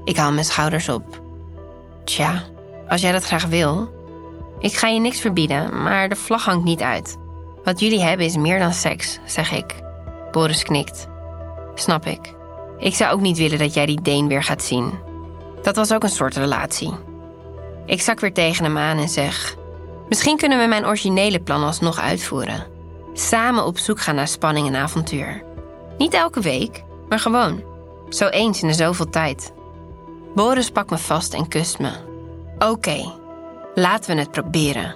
Ik 0.05 0.17
haal 0.17 0.33
mijn 0.33 0.45
schouders 0.45 0.89
op. 0.89 1.21
Tja, 2.05 2.43
als 2.89 3.01
jij 3.01 3.13
dat 3.13 3.25
graag 3.25 3.47
wil. 3.47 3.91
Ik 4.63 4.73
ga 4.73 4.89
je 4.89 5.01
niks 5.01 5.21
verbieden, 5.21 5.83
maar 5.83 6.09
de 6.09 6.17
vlag 6.17 6.45
hangt 6.45 6.65
niet 6.65 6.83
uit. 6.83 7.17
Wat 7.65 7.81
jullie 7.81 8.03
hebben 8.03 8.27
is 8.27 8.37
meer 8.37 8.59
dan 8.59 8.73
seks, 8.73 9.19
zeg 9.25 9.53
ik. 9.53 9.75
Boris 10.31 10.63
knikt. 10.63 11.09
Snap 11.75 12.07
ik. 12.07 12.35
Ik 12.79 12.95
zou 12.95 13.13
ook 13.13 13.21
niet 13.21 13.39
willen 13.39 13.59
dat 13.59 13.75
jij 13.75 13.87
die 13.87 14.03
Deen 14.03 14.29
weer 14.29 14.43
gaat 14.43 14.63
zien. 14.63 14.93
Dat 15.63 15.77
was 15.77 15.93
ook 15.93 16.03
een 16.03 16.09
soort 16.09 16.37
relatie. 16.37 16.95
Ik 17.87 18.01
zak 18.01 18.21
weer 18.21 18.33
tegen 18.33 18.65
hem 18.65 18.79
aan 18.79 18.99
en 18.99 19.09
zeg: 19.09 19.57
Misschien 20.09 20.37
kunnen 20.37 20.59
we 20.61 20.67
mijn 20.67 20.87
originele 20.87 21.41
plan 21.41 21.65
alsnog 21.65 22.01
uitvoeren. 22.01 22.67
Samen 23.13 23.67
op 23.67 23.79
zoek 23.79 24.01
gaan 24.01 24.15
naar 24.15 24.29
spanning 24.29 24.67
en 24.67 24.75
avontuur. 24.75 25.43
Niet 25.99 26.15
elke 26.15 26.41
week, 26.41 26.85
maar 27.09 27.19
gewoon. 27.19 27.63
Zo 28.09 28.29
eens 28.29 28.63
in 28.63 28.69
de 28.69 28.75
zoveel 28.75 29.11
tijd. 29.11 29.53
Boris 30.35 30.71
pakt 30.71 30.91
me 30.91 30.99
vast 30.99 31.35
en 31.35 31.49
kust 31.49 31.79
me. 31.79 31.91
Oké, 32.59 33.13
laten 33.75 34.15
we 34.15 34.21
het 34.21 34.31
proberen. 34.31 34.95